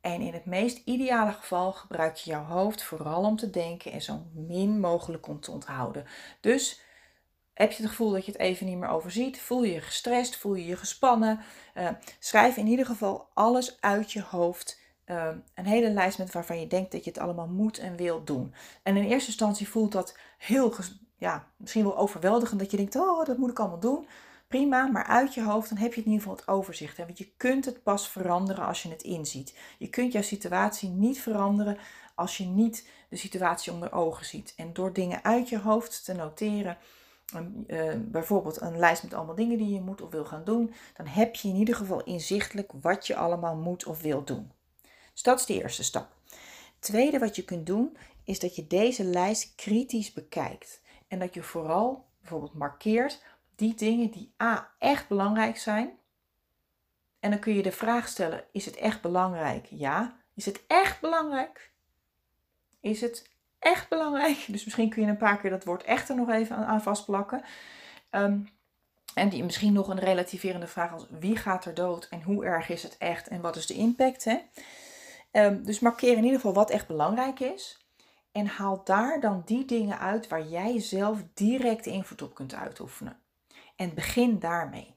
En 0.00 0.20
in 0.20 0.32
het 0.32 0.44
meest 0.44 0.82
ideale 0.84 1.32
geval 1.32 1.72
gebruik 1.72 2.16
je 2.16 2.30
jouw 2.30 2.44
hoofd 2.44 2.82
vooral 2.82 3.24
om 3.24 3.36
te 3.36 3.50
denken 3.50 3.92
en 3.92 4.02
zo 4.02 4.22
min 4.34 4.80
mogelijk 4.80 5.26
om 5.26 5.40
te 5.40 5.50
onthouden. 5.50 6.06
Dus 6.40 6.80
heb 7.54 7.72
je 7.72 7.82
het 7.82 7.90
gevoel 7.90 8.10
dat 8.10 8.24
je 8.24 8.32
het 8.32 8.40
even 8.40 8.66
niet 8.66 8.78
meer 8.78 8.88
overziet? 8.88 9.40
Voel 9.40 9.62
je 9.64 9.72
je 9.72 9.80
gestrest? 9.80 10.36
Voel 10.36 10.54
je 10.54 10.66
je 10.66 10.76
gespannen? 10.76 11.40
Uh, 11.74 11.88
schrijf 12.18 12.56
in 12.56 12.66
ieder 12.66 12.86
geval 12.86 13.28
alles 13.34 13.80
uit 13.80 14.12
je 14.12 14.22
hoofd. 14.22 14.80
Uh, 15.06 15.28
een 15.54 15.66
hele 15.66 15.90
lijst 15.90 16.18
met 16.18 16.32
waarvan 16.32 16.60
je 16.60 16.66
denkt 16.66 16.92
dat 16.92 17.04
je 17.04 17.10
het 17.10 17.18
allemaal 17.18 17.48
moet 17.48 17.78
en 17.78 17.96
wil 17.96 18.24
doen. 18.24 18.54
En 18.82 18.96
in 18.96 19.04
eerste 19.04 19.28
instantie 19.28 19.68
voelt 19.68 19.92
dat 19.92 20.18
heel, 20.38 20.74
ja, 21.16 21.46
misschien 21.56 21.84
wel 21.84 21.98
overweldigend. 21.98 22.60
Dat 22.60 22.70
je 22.70 22.76
denkt, 22.76 22.96
oh, 22.96 23.24
dat 23.24 23.38
moet 23.38 23.50
ik 23.50 23.58
allemaal 23.58 23.80
doen 23.80 24.06
prima, 24.50 24.86
maar 24.86 25.04
uit 25.04 25.34
je 25.34 25.42
hoofd, 25.42 25.68
dan 25.68 25.78
heb 25.78 25.94
je 25.94 26.00
in 26.00 26.06
ieder 26.06 26.20
geval 26.20 26.36
het 26.36 26.48
overzicht. 26.48 26.96
Want 26.96 27.18
je 27.18 27.30
kunt 27.36 27.64
het 27.64 27.82
pas 27.82 28.08
veranderen 28.08 28.66
als 28.66 28.82
je 28.82 28.88
het 28.88 29.02
inziet. 29.02 29.54
Je 29.78 29.88
kunt 29.88 30.12
jouw 30.12 30.22
situatie 30.22 30.88
niet 30.88 31.20
veranderen 31.20 31.78
als 32.14 32.36
je 32.36 32.44
niet 32.44 32.88
de 33.08 33.16
situatie 33.16 33.72
onder 33.72 33.92
ogen 33.92 34.26
ziet. 34.26 34.54
En 34.56 34.72
door 34.72 34.92
dingen 34.92 35.24
uit 35.24 35.48
je 35.48 35.58
hoofd 35.58 36.04
te 36.04 36.12
noteren, 36.12 36.78
uh, 37.66 37.92
bijvoorbeeld 37.98 38.60
een 38.60 38.78
lijst 38.78 39.02
met 39.02 39.14
allemaal 39.14 39.34
dingen 39.34 39.58
die 39.58 39.74
je 39.74 39.80
moet 39.80 40.02
of 40.02 40.10
wil 40.10 40.24
gaan 40.24 40.44
doen, 40.44 40.74
dan 40.96 41.06
heb 41.06 41.34
je 41.34 41.48
in 41.48 41.56
ieder 41.56 41.74
geval 41.74 42.02
inzichtelijk 42.02 42.72
wat 42.80 43.06
je 43.06 43.16
allemaal 43.16 43.56
moet 43.56 43.86
of 43.86 44.00
wil 44.00 44.24
doen. 44.24 44.52
Dus 45.12 45.22
dat 45.22 45.40
is 45.40 45.46
de 45.46 45.62
eerste 45.62 45.84
stap. 45.84 46.08
Tweede 46.78 47.18
wat 47.18 47.36
je 47.36 47.44
kunt 47.44 47.66
doen, 47.66 47.96
is 48.24 48.38
dat 48.38 48.56
je 48.56 48.66
deze 48.66 49.04
lijst 49.04 49.54
kritisch 49.54 50.12
bekijkt. 50.12 50.80
En 51.08 51.18
dat 51.18 51.34
je 51.34 51.42
vooral 51.42 52.04
bijvoorbeeld 52.20 52.54
markeert 52.54 53.22
die 53.60 53.74
dingen 53.74 54.10
die 54.10 54.34
A 54.42 54.70
echt 54.78 55.08
belangrijk 55.08 55.58
zijn. 55.58 55.98
En 57.20 57.30
dan 57.30 57.38
kun 57.38 57.54
je 57.54 57.62
de 57.62 57.72
vraag 57.72 58.08
stellen: 58.08 58.44
is 58.52 58.64
het 58.64 58.76
echt 58.76 59.00
belangrijk? 59.00 59.66
Ja. 59.70 60.18
Is 60.34 60.44
het 60.44 60.62
echt 60.66 61.00
belangrijk? 61.00 61.70
Is 62.80 63.00
het 63.00 63.30
echt 63.58 63.88
belangrijk? 63.88 64.44
Dus 64.48 64.64
misschien 64.64 64.88
kun 64.88 65.02
je 65.02 65.08
een 65.08 65.16
paar 65.16 65.38
keer 65.40 65.50
dat 65.50 65.64
woord 65.64 65.82
echt 65.82 66.08
er 66.08 66.16
nog 66.16 66.30
even 66.30 66.56
aan, 66.56 66.82
vastplakken. 66.82 67.42
Um, 68.10 68.48
en 69.14 69.28
die 69.28 69.44
misschien 69.44 69.72
nog 69.72 69.88
een 69.88 69.98
relativerende 69.98 70.66
vraag 70.66 70.92
als 70.92 71.06
wie 71.10 71.36
gaat 71.36 71.64
er 71.64 71.74
dood 71.74 72.08
en 72.08 72.22
hoe 72.22 72.44
erg 72.44 72.68
is 72.68 72.82
het 72.82 72.98
echt 72.98 73.28
en 73.28 73.40
wat 73.40 73.56
is 73.56 73.66
de 73.66 73.74
impact. 73.74 74.24
Hè? 74.24 74.38
Um, 75.32 75.64
dus 75.64 75.80
markeer 75.80 76.16
in 76.16 76.24
ieder 76.24 76.36
geval 76.36 76.54
wat 76.54 76.70
echt 76.70 76.86
belangrijk 76.86 77.40
is. 77.40 77.86
En 78.32 78.46
haal 78.46 78.84
daar 78.84 79.20
dan 79.20 79.42
die 79.44 79.64
dingen 79.64 79.98
uit 79.98 80.28
waar 80.28 80.46
jij 80.46 80.80
zelf 80.80 81.22
direct 81.34 81.86
invloed 81.86 82.22
op 82.22 82.34
kunt 82.34 82.54
uitoefenen. 82.54 83.19
En 83.80 83.94
begin 83.94 84.38
daarmee. 84.38 84.94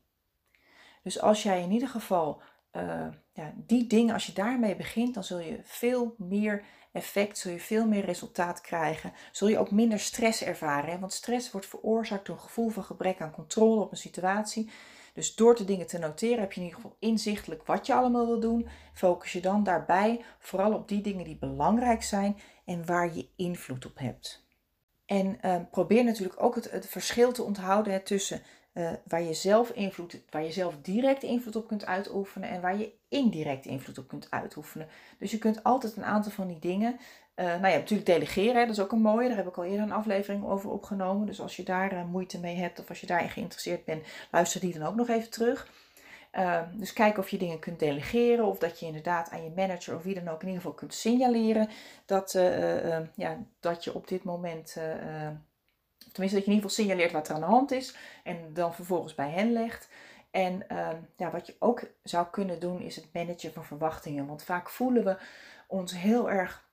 Dus 1.03 1.19
als 1.19 1.43
jij 1.43 1.61
in 1.61 1.71
ieder 1.71 1.87
geval 1.87 2.41
uh, 2.71 3.07
ja, 3.33 3.53
die 3.55 3.87
dingen, 3.87 4.13
als 4.13 4.25
je 4.25 4.33
daarmee 4.33 4.75
begint, 4.75 5.13
dan 5.13 5.23
zul 5.23 5.39
je 5.39 5.59
veel 5.63 6.15
meer 6.17 6.63
effect, 6.91 7.37
zul 7.37 7.51
je 7.51 7.59
veel 7.59 7.87
meer 7.87 8.05
resultaat 8.05 8.61
krijgen. 8.61 9.13
Zul 9.31 9.47
je 9.47 9.57
ook 9.57 9.71
minder 9.71 9.99
stress 9.99 10.43
ervaren. 10.43 10.91
Hè? 10.91 10.99
Want 10.99 11.13
stress 11.13 11.51
wordt 11.51 11.67
veroorzaakt 11.67 12.25
door 12.25 12.35
een 12.35 12.41
gevoel 12.41 12.69
van 12.69 12.83
gebrek 12.83 13.21
aan 13.21 13.31
controle 13.31 13.81
op 13.81 13.91
een 13.91 13.97
situatie. 13.97 14.69
Dus 15.13 15.35
door 15.35 15.55
de 15.55 15.65
dingen 15.65 15.87
te 15.87 15.97
noteren 15.97 16.39
heb 16.39 16.51
je 16.51 16.59
in 16.59 16.65
ieder 16.65 16.81
geval 16.81 16.97
inzichtelijk 16.99 17.65
wat 17.65 17.85
je 17.85 17.93
allemaal 17.93 18.25
wil 18.25 18.39
doen. 18.39 18.67
Focus 18.93 19.31
je 19.31 19.41
dan 19.41 19.63
daarbij 19.63 20.25
vooral 20.39 20.73
op 20.73 20.87
die 20.87 21.01
dingen 21.01 21.25
die 21.25 21.37
belangrijk 21.37 22.03
zijn 22.03 22.39
en 22.65 22.85
waar 22.85 23.15
je 23.15 23.27
invloed 23.35 23.85
op 23.85 23.97
hebt. 23.97 24.43
En 25.05 25.37
uh, 25.45 25.55
probeer 25.71 26.03
natuurlijk 26.03 26.43
ook 26.43 26.55
het, 26.55 26.87
verschil 26.87 27.31
te 27.31 27.43
onthouden 27.43 28.03
tussen 28.03 28.41
uh, 28.73 28.91
waar, 29.07 29.21
je 29.21 29.33
zelf 29.33 29.69
invloed, 29.69 30.21
waar 30.29 30.43
je 30.43 30.51
zelf 30.51 30.75
direct 30.81 31.23
invloed 31.23 31.55
op 31.55 31.67
kunt 31.67 31.85
uitoefenen 31.85 32.49
en 32.49 32.61
waar 32.61 32.77
je 32.77 32.91
indirect 33.09 33.65
invloed 33.65 33.97
op 33.97 34.07
kunt 34.07 34.27
uitoefenen. 34.29 34.87
Dus 35.17 35.31
je 35.31 35.37
kunt 35.37 35.63
altijd 35.63 35.95
een 35.95 36.05
aantal 36.05 36.31
van 36.31 36.47
die 36.47 36.59
dingen. 36.59 36.99
Uh, 37.35 37.45
nou 37.45 37.67
ja, 37.67 37.77
natuurlijk 37.77 38.09
delegeren, 38.09 38.67
dat 38.67 38.77
is 38.77 38.83
ook 38.83 38.91
een 38.91 39.01
mooie. 39.01 39.27
Daar 39.27 39.37
heb 39.37 39.47
ik 39.47 39.57
al 39.57 39.63
eerder 39.63 39.81
een 39.81 39.91
aflevering 39.91 40.45
over 40.45 40.69
opgenomen. 40.69 41.27
Dus 41.27 41.41
als 41.41 41.55
je 41.55 41.63
daar 41.63 41.93
uh, 41.93 42.05
moeite 42.05 42.39
mee 42.39 42.55
hebt 42.55 42.79
of 42.79 42.89
als 42.89 43.01
je 43.01 43.07
daarin 43.07 43.29
geïnteresseerd 43.29 43.85
bent, 43.85 44.05
luister 44.31 44.59
die 44.61 44.73
dan 44.73 44.87
ook 44.87 44.95
nog 44.95 45.09
even 45.09 45.29
terug. 45.29 45.67
Dus 46.73 46.93
kijk 46.93 47.17
of 47.17 47.29
je 47.29 47.37
dingen 47.37 47.59
kunt 47.59 47.79
delegeren 47.79 48.45
of 48.45 48.57
dat 48.57 48.79
je 48.79 48.85
inderdaad 48.85 49.29
aan 49.29 49.43
je 49.43 49.51
manager 49.55 49.95
of 49.95 50.03
wie 50.03 50.13
dan 50.13 50.27
ook 50.27 50.41
in 50.41 50.47
ieder 50.47 50.61
geval 50.61 50.77
kunt 50.77 50.93
signaleren 50.93 51.69
dat, 52.05 52.31
ja, 53.15 53.37
dat 53.59 53.83
je 53.83 53.93
op 53.93 54.07
dit 54.07 54.23
moment 54.23 54.77
Tenminste, 56.13 56.37
dat 56.37 56.45
je 56.45 56.51
in 56.51 56.57
ieder 56.57 56.69
geval 56.69 56.85
signaleert 56.85 57.11
wat 57.11 57.27
er 57.27 57.33
aan 57.33 57.39
de 57.39 57.55
hand 57.55 57.71
is 57.71 57.95
en 58.23 58.53
dan 58.53 58.73
vervolgens 58.73 59.15
bij 59.15 59.29
hen 59.29 59.53
legt. 59.53 59.89
En 60.31 60.69
ehm, 60.69 60.97
ja, 61.15 61.31
wat 61.31 61.47
je 61.47 61.55
ook 61.59 61.83
zou 62.03 62.27
kunnen 62.31 62.59
doen 62.59 62.81
is 62.81 62.95
het 62.95 63.13
managen 63.13 63.53
van 63.53 63.65
verwachtingen. 63.65 64.27
Want 64.27 64.43
vaak 64.43 64.69
voelen 64.69 65.03
we 65.03 65.17
ons 65.67 65.93
heel 65.97 66.29
erg 66.29 66.63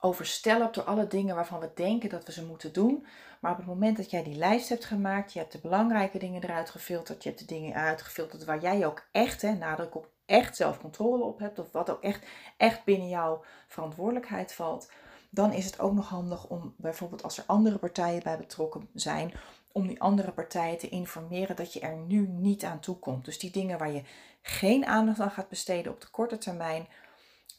overstelpt 0.00 0.74
door 0.74 0.84
alle 0.84 1.06
dingen 1.06 1.34
waarvan 1.34 1.60
we 1.60 1.70
denken 1.74 2.08
dat 2.08 2.24
we 2.24 2.32
ze 2.32 2.44
moeten 2.44 2.72
doen. 2.72 3.06
Maar 3.40 3.50
op 3.50 3.56
het 3.56 3.66
moment 3.66 3.96
dat 3.96 4.10
jij 4.10 4.22
die 4.22 4.36
lijst 4.36 4.68
hebt 4.68 4.84
gemaakt, 4.84 5.32
je 5.32 5.38
hebt 5.38 5.52
de 5.52 5.58
belangrijke 5.58 6.18
dingen 6.18 6.42
eruit 6.42 6.70
gefilterd, 6.70 7.22
je 7.22 7.28
hebt 7.28 7.40
de 7.40 7.54
dingen 7.54 7.74
uitgefilterd 7.74 8.44
waar 8.44 8.60
jij 8.60 8.86
ook 8.86 9.08
echt, 9.12 9.42
hè, 9.42 9.52
nadruk 9.52 9.94
op 9.94 10.08
echt 10.26 10.56
zelf 10.56 10.80
controle 10.80 11.24
op 11.24 11.38
hebt, 11.38 11.58
of 11.58 11.72
wat 11.72 11.90
ook 11.90 12.02
echt, 12.02 12.26
echt 12.56 12.84
binnen 12.84 13.08
jouw 13.08 13.44
verantwoordelijkheid 13.66 14.52
valt, 14.52 14.90
dan 15.34 15.52
is 15.52 15.64
het 15.64 15.80
ook 15.80 15.92
nog 15.92 16.08
handig 16.08 16.46
om 16.46 16.74
bijvoorbeeld 16.76 17.22
als 17.22 17.38
er 17.38 17.44
andere 17.46 17.78
partijen 17.78 18.22
bij 18.22 18.38
betrokken 18.38 18.88
zijn, 18.94 19.32
om 19.72 19.86
die 19.86 20.00
andere 20.00 20.32
partijen 20.32 20.78
te 20.78 20.88
informeren 20.88 21.56
dat 21.56 21.72
je 21.72 21.80
er 21.80 21.96
nu 21.96 22.28
niet 22.28 22.64
aan 22.64 22.80
toe 22.80 22.96
komt. 22.96 23.24
Dus 23.24 23.38
die 23.38 23.50
dingen 23.50 23.78
waar 23.78 23.92
je 23.92 24.02
geen 24.42 24.86
aandacht 24.86 25.20
aan 25.20 25.30
gaat 25.30 25.48
besteden 25.48 25.92
op 25.92 26.00
de 26.00 26.08
korte 26.10 26.38
termijn, 26.38 26.86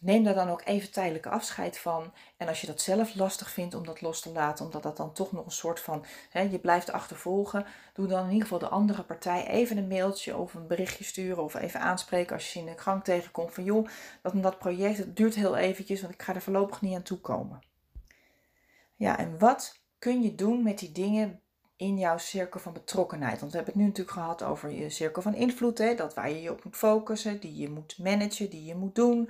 neem 0.03 0.23
daar 0.23 0.33
dan 0.33 0.49
ook 0.49 0.61
even 0.65 0.91
tijdelijke 0.91 1.29
afscheid 1.29 1.77
van. 1.77 2.13
En 2.37 2.47
als 2.47 2.61
je 2.61 2.67
dat 2.67 2.81
zelf 2.81 3.15
lastig 3.15 3.49
vindt 3.51 3.75
om 3.75 3.85
dat 3.85 4.01
los 4.01 4.21
te 4.21 4.31
laten, 4.31 4.65
omdat 4.65 4.83
dat 4.83 4.97
dan 4.97 5.13
toch 5.13 5.31
nog 5.31 5.45
een 5.45 5.51
soort 5.51 5.79
van, 5.79 6.05
hè, 6.29 6.41
je 6.41 6.59
blijft 6.59 6.91
achtervolgen, 6.91 7.65
doe 7.93 8.07
dan 8.07 8.23
in 8.25 8.31
ieder 8.31 8.41
geval 8.41 8.59
de 8.59 8.67
andere 8.67 9.03
partij 9.03 9.47
even 9.47 9.77
een 9.77 9.87
mailtje 9.87 10.37
of 10.37 10.53
een 10.53 10.67
berichtje 10.67 11.03
sturen 11.03 11.43
of 11.43 11.53
even 11.53 11.79
aanspreken 11.79 12.35
als 12.35 12.53
je 12.53 12.59
in 12.59 12.65
de 12.65 12.77
gang 12.77 13.03
tegenkomt 13.03 13.53
van 13.53 13.63
joh, 13.63 13.87
dat, 14.21 14.43
dat 14.43 14.59
project 14.59 14.97
het 14.97 15.15
duurt 15.15 15.35
heel 15.35 15.57
eventjes, 15.57 16.01
want 16.01 16.13
ik 16.13 16.21
ga 16.21 16.35
er 16.35 16.41
voorlopig 16.41 16.81
niet 16.81 16.95
aan 16.95 17.03
toe 17.03 17.19
komen. 17.19 17.61
Ja, 18.95 19.17
en 19.17 19.39
wat 19.39 19.81
kun 19.99 20.21
je 20.21 20.35
doen 20.35 20.63
met 20.63 20.79
die 20.79 20.91
dingen 20.91 21.41
in 21.75 21.97
jouw 21.97 22.17
cirkel 22.17 22.59
van 22.59 22.73
betrokkenheid? 22.73 23.39
Want 23.39 23.51
we 23.51 23.57
hebben 23.57 23.73
het 23.73 23.83
nu 23.83 23.89
natuurlijk 23.89 24.17
gehad 24.17 24.43
over 24.43 24.71
je 24.71 24.89
cirkel 24.89 25.21
van 25.21 25.35
invloed, 25.35 25.77
hè, 25.77 25.95
dat 25.95 26.13
waar 26.13 26.29
je 26.29 26.41
je 26.41 26.51
op 26.51 26.63
moet 26.63 26.75
focussen, 26.75 27.39
die 27.39 27.57
je 27.57 27.69
moet 27.69 27.97
managen, 27.97 28.49
die 28.49 28.65
je 28.65 28.75
moet 28.75 28.95
doen. 28.95 29.29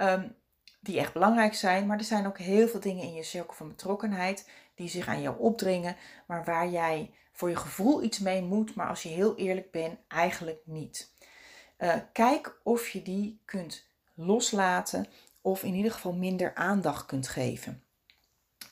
Ehm, 0.00 0.28
die 0.80 0.98
echt 0.98 1.12
belangrijk 1.12 1.54
zijn. 1.54 1.86
Maar 1.86 1.98
er 1.98 2.04
zijn 2.04 2.26
ook 2.26 2.38
heel 2.38 2.68
veel 2.68 2.80
dingen 2.80 3.04
in 3.04 3.14
je 3.14 3.22
cirkel 3.22 3.54
van 3.54 3.68
betrokkenheid 3.68 4.48
die 4.74 4.88
zich 4.88 5.08
aan 5.08 5.22
jou 5.22 5.38
opdringen, 5.38 5.96
maar 6.26 6.44
waar 6.44 6.68
jij 6.68 7.14
voor 7.32 7.48
je 7.48 7.56
gevoel 7.56 8.02
iets 8.02 8.18
mee 8.18 8.42
moet, 8.42 8.74
maar 8.74 8.88
als 8.88 9.02
je 9.02 9.08
heel 9.08 9.36
eerlijk 9.36 9.70
bent, 9.70 9.98
eigenlijk 10.08 10.60
niet. 10.64 11.14
Uh, 11.78 11.94
kijk 12.12 12.60
of 12.62 12.88
je 12.88 13.02
die 13.02 13.40
kunt 13.44 13.86
loslaten 14.14 15.06
of 15.40 15.62
in 15.62 15.74
ieder 15.74 15.92
geval 15.92 16.12
minder 16.12 16.54
aandacht 16.54 17.06
kunt 17.06 17.28
geven. 17.28 17.82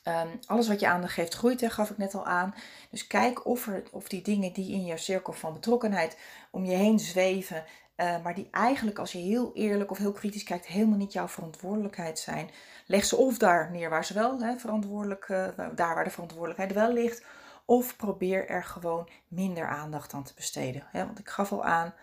Um, 0.03 0.39
alles 0.45 0.67
wat 0.67 0.79
je 0.79 0.87
aandacht 0.87 1.13
geeft 1.13 1.33
groeit, 1.33 1.61
hè, 1.61 1.69
gaf 1.69 1.89
ik 1.89 1.97
net 1.97 2.15
al 2.15 2.25
aan. 2.25 2.55
Dus 2.89 3.07
kijk 3.07 3.45
of, 3.45 3.67
er, 3.67 3.83
of 3.91 4.07
die 4.07 4.21
dingen 4.21 4.53
die 4.53 4.71
in 4.71 4.85
je 4.85 4.97
cirkel 4.97 5.33
van 5.33 5.53
betrokkenheid 5.53 6.17
om 6.51 6.65
je 6.65 6.75
heen 6.75 6.99
zweven, 6.99 7.63
uh, 7.99 8.23
maar 8.23 8.35
die 8.35 8.47
eigenlijk, 8.51 8.99
als 8.99 9.11
je 9.11 9.17
heel 9.17 9.51
eerlijk 9.53 9.91
of 9.91 9.97
heel 9.97 10.11
kritisch 10.11 10.43
kijkt, 10.43 10.65
helemaal 10.65 10.97
niet 10.97 11.13
jouw 11.13 11.27
verantwoordelijkheid 11.27 12.19
zijn. 12.19 12.49
Leg 12.85 13.05
ze 13.05 13.15
of 13.15 13.37
daar 13.37 13.71
neer 13.71 13.89
waar 13.89 14.05
ze 14.05 14.13
wel 14.13 14.41
hè, 14.41 14.57
verantwoordelijk, 14.57 15.27
uh, 15.27 15.47
daar 15.75 15.95
waar 15.95 16.03
de 16.03 16.09
verantwoordelijkheid 16.09 16.73
wel 16.73 16.93
ligt. 16.93 17.23
Of 17.65 17.95
probeer 17.95 18.47
er 18.47 18.63
gewoon 18.63 19.09
minder 19.27 19.67
aandacht 19.67 20.13
aan 20.13 20.23
te 20.23 20.33
besteden. 20.33 20.83
Want 20.93 21.19
ik 21.19 21.29
gaf 21.29 21.51
al 21.51 21.63
aan, 21.63 21.93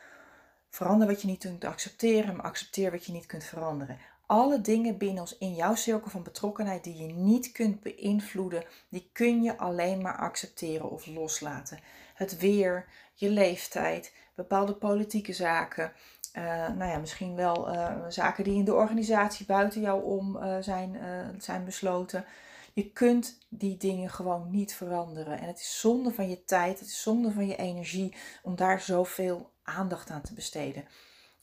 verander 0.71 1.07
wat 1.07 1.21
je 1.21 1.27
niet 1.27 1.39
kunt 1.43 1.65
accepteren, 1.65 2.37
maar 2.37 2.45
accepteer 2.45 2.91
wat 2.91 3.05
je 3.07 3.13
niet 3.13 3.27
kunt 3.27 3.45
veranderen. 3.45 3.99
Alle 4.27 4.61
dingen 4.61 4.99
binnen 4.99 5.21
ons 5.21 5.39
in 5.39 5.55
jouw 5.55 5.75
cirkel 5.75 6.11
van 6.11 6.23
betrokkenheid 6.23 6.85
die 6.85 6.97
je 6.97 7.13
niet 7.13 7.53
kunt 7.53 7.81
beïnvloeden, 7.81 8.65
die 8.89 9.11
kun 9.13 9.43
je 9.43 9.59
alleen 9.59 10.03
maar 10.03 10.17
accepteren 10.17 10.91
of 10.91 11.07
loslaten. 11.07 11.79
Het 12.15 12.39
weer, 12.39 12.87
je 13.17 13.31
leeftijd, 13.31 14.13
bepaalde 14.35 14.75
politieke 14.75 15.33
zaken. 15.33 15.93
Uh, 16.35 16.45
nou 16.69 16.91
ja, 16.91 16.99
misschien 16.99 17.35
wel 17.35 17.73
uh, 17.73 17.97
zaken 18.09 18.45
die 18.45 18.55
in 18.55 18.65
de 18.65 18.75
organisatie 18.75 19.47
buiten 19.47 19.81
jou 19.81 20.05
om 20.05 20.37
uh, 20.37 20.57
zijn, 20.61 20.97
zijn 21.39 21.65
besloten. 21.65 22.25
Je 22.73 22.91
kunt 22.91 23.39
die 23.49 23.77
dingen 23.77 24.11
gewoon 24.11 24.51
niet 24.51 24.75
veranderen. 24.75 25.39
En 25.39 25.47
het 25.47 25.61
is 25.61 25.81
zonde 25.81 26.13
van 26.13 26.29
je 26.29 26.45
tijd, 26.45 26.79
het 26.79 26.89
is 26.89 27.03
zonde 27.03 27.33
van 27.33 27.47
je 27.47 27.57
energie 27.57 28.15
om 28.43 28.57
daar 28.57 28.81
zoveel 28.81 29.51
aandacht 29.63 30.11
aan 30.11 30.23
te 30.23 30.35
besteden. 30.35 30.85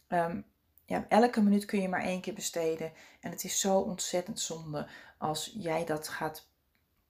Um, 0.07 0.45
ja, 0.85 1.05
elke 1.09 1.41
minuut 1.41 1.65
kun 1.65 1.81
je 1.81 1.89
maar 1.89 2.03
één 2.03 2.21
keer 2.21 2.33
besteden. 2.33 2.91
En 3.19 3.31
het 3.31 3.43
is 3.43 3.59
zo 3.59 3.77
ontzettend 3.77 4.39
zonde 4.39 4.87
als 5.17 5.53
jij 5.57 5.85
dat 5.85 6.07
gaat 6.07 6.47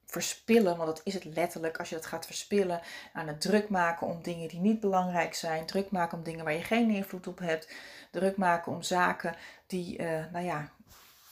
verspillen, 0.06 0.76
want 0.76 0.88
dat 0.88 1.00
is 1.04 1.14
het 1.14 1.24
letterlijk, 1.24 1.78
als 1.78 1.88
je 1.88 1.94
dat 1.94 2.06
gaat 2.06 2.26
verspillen 2.26 2.80
aan 3.12 3.28
het 3.28 3.40
druk 3.40 3.68
maken 3.68 4.06
om 4.06 4.22
dingen 4.22 4.48
die 4.48 4.60
niet 4.60 4.80
belangrijk 4.80 5.34
zijn, 5.34 5.66
druk 5.66 5.90
maken 5.90 6.18
om 6.18 6.24
dingen 6.24 6.44
waar 6.44 6.54
je 6.54 6.62
geen 6.62 6.90
invloed 6.90 7.26
op 7.26 7.38
hebt, 7.38 7.74
druk 8.10 8.36
maken 8.36 8.72
om 8.72 8.82
zaken 8.82 9.34
die, 9.66 9.98
uh, 9.98 10.24
nou 10.32 10.44
ja, 10.44 10.72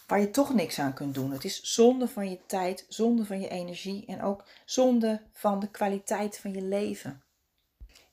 waar 0.07 0.21
je 0.21 0.31
toch 0.31 0.55
niks 0.55 0.79
aan 0.79 0.95
kunt 0.95 1.15
doen. 1.15 1.31
Het 1.31 1.45
is 1.45 1.63
zonde 1.63 2.09
van 2.09 2.31
je 2.31 2.39
tijd, 2.47 2.87
zonde 2.89 3.25
van 3.25 3.41
je 3.41 3.49
energie 3.49 4.07
en 4.07 4.23
ook 4.23 4.45
zonde 4.65 5.23
van 5.33 5.61
de 5.61 5.71
kwaliteit 5.71 6.39
van 6.39 6.53
je 6.53 6.63
leven. 6.63 7.23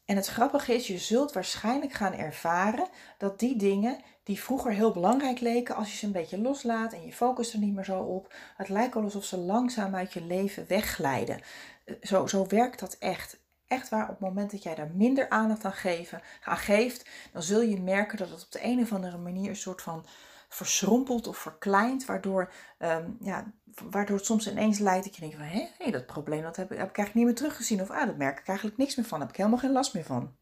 En 0.05 0.15
het 0.15 0.27
grappige 0.27 0.73
is, 0.73 0.87
je 0.87 0.97
zult 0.97 1.33
waarschijnlijk 1.33 1.93
gaan 1.93 2.13
ervaren 2.13 2.87
dat 3.17 3.39
die 3.39 3.55
dingen 3.55 3.99
die 4.29 4.41
vroeger 4.41 4.71
heel 4.71 4.91
belangrijk 4.91 5.39
leken, 5.39 5.75
als 5.75 5.91
je 5.91 5.97
ze 5.97 6.05
een 6.05 6.11
beetje 6.11 6.41
loslaat 6.41 6.93
en 6.93 7.05
je 7.05 7.13
focust 7.13 7.53
er 7.53 7.59
niet 7.59 7.73
meer 7.73 7.83
zo 7.83 7.99
op, 7.99 8.33
het 8.57 8.69
lijkt 8.69 8.95
alsof 8.95 9.23
ze 9.23 9.37
langzaam 9.37 9.95
uit 9.95 10.13
je 10.13 10.23
leven 10.23 10.65
wegglijden. 10.67 11.41
Eh, 11.85 11.95
zo, 12.01 12.27
zo 12.27 12.47
werkt 12.47 12.79
dat 12.79 12.95
echt. 12.99 13.39
Echt 13.67 13.89
waar, 13.89 14.03
op 14.03 14.09
het 14.09 14.19
moment 14.19 14.51
dat 14.51 14.63
jij 14.63 14.75
daar 14.75 14.91
minder 14.93 15.29
aandacht 15.29 15.65
aan, 15.65 16.57
geeft, 16.57 17.05
dan 17.33 17.43
zul 17.43 17.61
je 17.61 17.81
merken 17.81 18.17
dat 18.17 18.29
het 18.29 18.43
op 18.43 18.51
de 18.51 18.63
een 18.63 18.81
of 18.81 18.93
andere 18.93 19.17
manier 19.17 19.49
een 19.49 19.55
soort 19.55 19.81
van 19.81 20.05
verschrompelt 20.49 21.27
of 21.27 21.37
verkleint, 21.37 22.05
waardoor, 22.05 22.53
um, 22.79 23.17
ja, 23.21 23.51
waardoor 23.89 24.17
het 24.17 24.25
soms 24.25 24.49
ineens 24.49 24.79
leidt 24.79 25.05
dat 25.05 25.15
je 25.15 25.21
denkt 25.21 25.35
van, 25.35 25.45
hé, 25.45 25.67
hey, 25.77 25.91
dat 25.91 26.05
probleem 26.05 26.41
dat 26.41 26.55
heb, 26.55 26.69
heb 26.69 26.89
ik 26.89 26.97
eigenlijk 26.97 27.13
niet 27.13 27.25
meer 27.25 27.35
teruggezien. 27.35 27.81
Of 27.81 27.89
ah, 27.89 28.05
dat 28.05 28.17
merk 28.17 28.39
ik 28.39 28.47
eigenlijk 28.47 28.77
niks 28.77 28.95
meer 28.95 29.05
van, 29.05 29.19
daar 29.19 29.27
heb 29.27 29.37
ik 29.37 29.43
helemaal 29.43 29.63
geen 29.63 29.75
last 29.75 29.93
meer 29.93 30.05
van. 30.05 30.35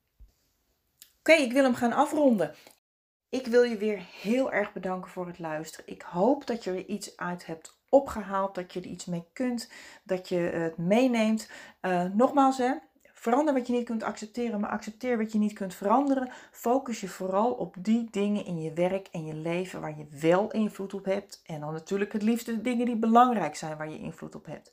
Oké, 1.20 1.34
ik 1.34 1.52
wil 1.52 1.64
hem 1.64 1.76
gaan 1.76 1.94
afronden. 1.94 2.56
Ik 3.30 3.48
wil 3.48 3.64
je 3.64 3.78
weer 3.78 4.00
heel 4.22 4.52
erg 4.52 4.74
bedanken 4.74 5.12
voor 5.12 5.28
het 5.28 5.40
luisteren. 5.40 5.88
Ik 5.88 6.02
hoop 6.02 6.48
dat 6.48 6.64
je 6.64 6.72
er 6.72 6.86
iets 6.86 7.18
uit 7.18 7.46
hebt 7.46 7.80
opgehaald, 7.90 8.56
dat 8.56 8.74
je 8.74 8.80
er 8.80 8.86
iets 8.86 9.06
mee 9.06 9.26
kunt, 9.34 9.72
dat 10.04 10.30
je 10.30 10.36
het 10.36 10.78
meeneemt. 10.78 11.50
Uh, 11.82 12.04
nogmaals, 12.04 12.58
hè, 12.58 12.74
verander 13.14 13.54
wat 13.54 13.68
je 13.68 13.74
niet 13.74 13.86
kunt 13.86 14.04
accepteren, 14.04 14.60
maar 14.60 14.70
accepteer 14.70 15.18
wat 15.18 15.32
je 15.32 15.38
niet 15.38 15.54
kunt 15.54 15.76
veranderen. 15.76 16.30
Focus 16.52 17.02
je 17.02 17.08
vooral 17.08 17.52
op 17.52 17.76
die 17.80 18.08
dingen 18.12 18.46
in 18.46 18.62
je 18.62 18.74
werk 18.74 19.08
en 19.12 19.26
je 19.26 19.34
leven 19.34 19.82
waar 19.82 19.98
je 19.98 20.08
wel 20.20 20.52
invloed 20.52 20.94
op 20.94 21.06
hebt. 21.06 21.42
En 21.46 21.60
dan 21.60 21.74
natuurlijk 21.74 22.14
het 22.14 22.22
liefste 22.22 22.56
de 22.56 22.62
dingen 22.62 22.86
die 22.86 22.98
belangrijk 22.98 23.56
zijn 23.56 23.78
waar 23.78 23.90
je 23.90 24.00
invloed 24.00 24.36
op 24.36 24.46
hebt. 24.46 24.72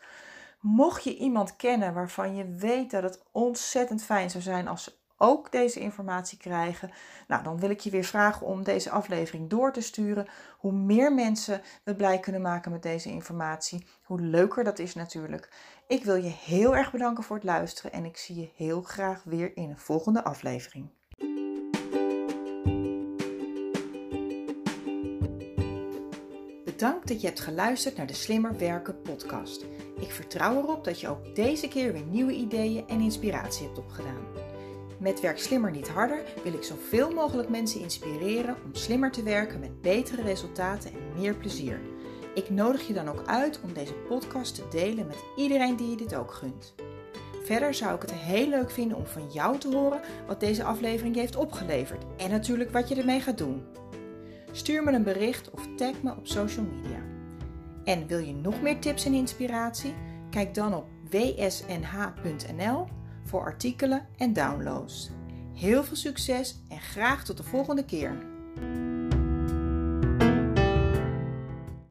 Mocht 0.60 1.04
je 1.04 1.16
iemand 1.16 1.56
kennen 1.56 1.94
waarvan 1.94 2.36
je 2.36 2.54
weet 2.54 2.90
dat 2.90 3.02
het 3.02 3.22
ontzettend 3.32 4.04
fijn 4.04 4.30
zou 4.30 4.42
zijn 4.42 4.68
als 4.68 4.84
ze 4.84 4.92
ook 5.18 5.52
deze 5.52 5.80
informatie 5.80 6.38
krijgen, 6.38 6.90
nou, 7.28 7.42
dan 7.42 7.58
wil 7.58 7.70
ik 7.70 7.80
je 7.80 7.90
weer 7.90 8.04
vragen 8.04 8.46
om 8.46 8.62
deze 8.62 8.90
aflevering 8.90 9.50
door 9.50 9.72
te 9.72 9.80
sturen. 9.80 10.26
Hoe 10.58 10.72
meer 10.72 11.14
mensen 11.14 11.62
we 11.84 11.94
blij 11.94 12.20
kunnen 12.20 12.42
maken 12.42 12.72
met 12.72 12.82
deze 12.82 13.08
informatie, 13.08 13.86
hoe 14.02 14.20
leuker 14.20 14.64
dat 14.64 14.78
is 14.78 14.94
natuurlijk. 14.94 15.48
Ik 15.86 16.04
wil 16.04 16.16
je 16.16 16.34
heel 16.44 16.76
erg 16.76 16.92
bedanken 16.92 17.24
voor 17.24 17.36
het 17.36 17.44
luisteren 17.44 17.92
en 17.92 18.04
ik 18.04 18.16
zie 18.16 18.40
je 18.40 18.50
heel 18.56 18.82
graag 18.82 19.22
weer 19.24 19.56
in 19.56 19.70
een 19.70 19.78
volgende 19.78 20.24
aflevering. 20.24 20.88
Bedankt 26.64 27.08
dat 27.08 27.20
je 27.20 27.26
hebt 27.26 27.40
geluisterd 27.40 27.96
naar 27.96 28.06
de 28.06 28.14
Slimmer 28.14 28.58
Werken 28.58 29.02
podcast. 29.02 29.64
Ik 30.00 30.10
vertrouw 30.10 30.56
erop 30.56 30.84
dat 30.84 31.00
je 31.00 31.08
ook 31.08 31.34
deze 31.34 31.68
keer 31.68 31.92
weer 31.92 32.04
nieuwe 32.04 32.32
ideeën 32.32 32.88
en 32.88 33.00
inspiratie 33.00 33.66
hebt 33.66 33.78
opgedaan. 33.78 34.43
Met 35.04 35.20
Werk 35.20 35.38
Slimmer 35.38 35.70
Niet 35.70 35.88
Harder 35.88 36.22
wil 36.42 36.52
ik 36.52 36.62
zoveel 36.62 37.10
mogelijk 37.10 37.48
mensen 37.48 37.80
inspireren 37.80 38.56
om 38.64 38.74
slimmer 38.74 39.10
te 39.10 39.22
werken 39.22 39.60
met 39.60 39.80
betere 39.80 40.22
resultaten 40.22 40.90
en 40.90 41.20
meer 41.20 41.34
plezier. 41.34 41.80
Ik 42.34 42.50
nodig 42.50 42.86
je 42.86 42.92
dan 42.92 43.08
ook 43.08 43.22
uit 43.26 43.60
om 43.62 43.72
deze 43.72 43.94
podcast 43.94 44.54
te 44.54 44.68
delen 44.70 45.06
met 45.06 45.24
iedereen 45.36 45.76
die 45.76 45.90
je 45.90 45.96
dit 45.96 46.14
ook 46.14 46.32
gunt. 46.32 46.74
Verder 47.42 47.74
zou 47.74 47.94
ik 47.94 48.00
het 48.00 48.12
heel 48.12 48.48
leuk 48.48 48.70
vinden 48.70 48.96
om 48.96 49.06
van 49.06 49.30
jou 49.32 49.58
te 49.58 49.76
horen 49.76 50.00
wat 50.26 50.40
deze 50.40 50.64
aflevering 50.64 51.14
je 51.14 51.20
heeft 51.20 51.36
opgeleverd 51.36 52.04
en 52.16 52.30
natuurlijk 52.30 52.70
wat 52.70 52.88
je 52.88 52.94
ermee 52.94 53.20
gaat 53.20 53.38
doen. 53.38 53.62
Stuur 54.52 54.84
me 54.84 54.92
een 54.92 55.02
bericht 55.02 55.50
of 55.50 55.68
tag 55.76 56.02
me 56.02 56.10
op 56.10 56.26
social 56.26 56.64
media. 56.64 56.98
En 57.84 58.06
wil 58.06 58.18
je 58.18 58.34
nog 58.34 58.62
meer 58.62 58.78
tips 58.78 59.04
en 59.04 59.14
inspiratie? 59.14 59.94
Kijk 60.30 60.54
dan 60.54 60.74
op 60.74 60.86
wsnh.nl 61.10 62.86
voor 63.24 63.40
artikelen 63.40 64.06
en 64.16 64.32
downloads. 64.32 65.10
Heel 65.54 65.84
veel 65.84 65.96
succes 65.96 66.60
en 66.68 66.80
graag 66.80 67.24
tot 67.24 67.36
de 67.36 67.42
volgende 67.42 67.84
keer. 67.84 68.33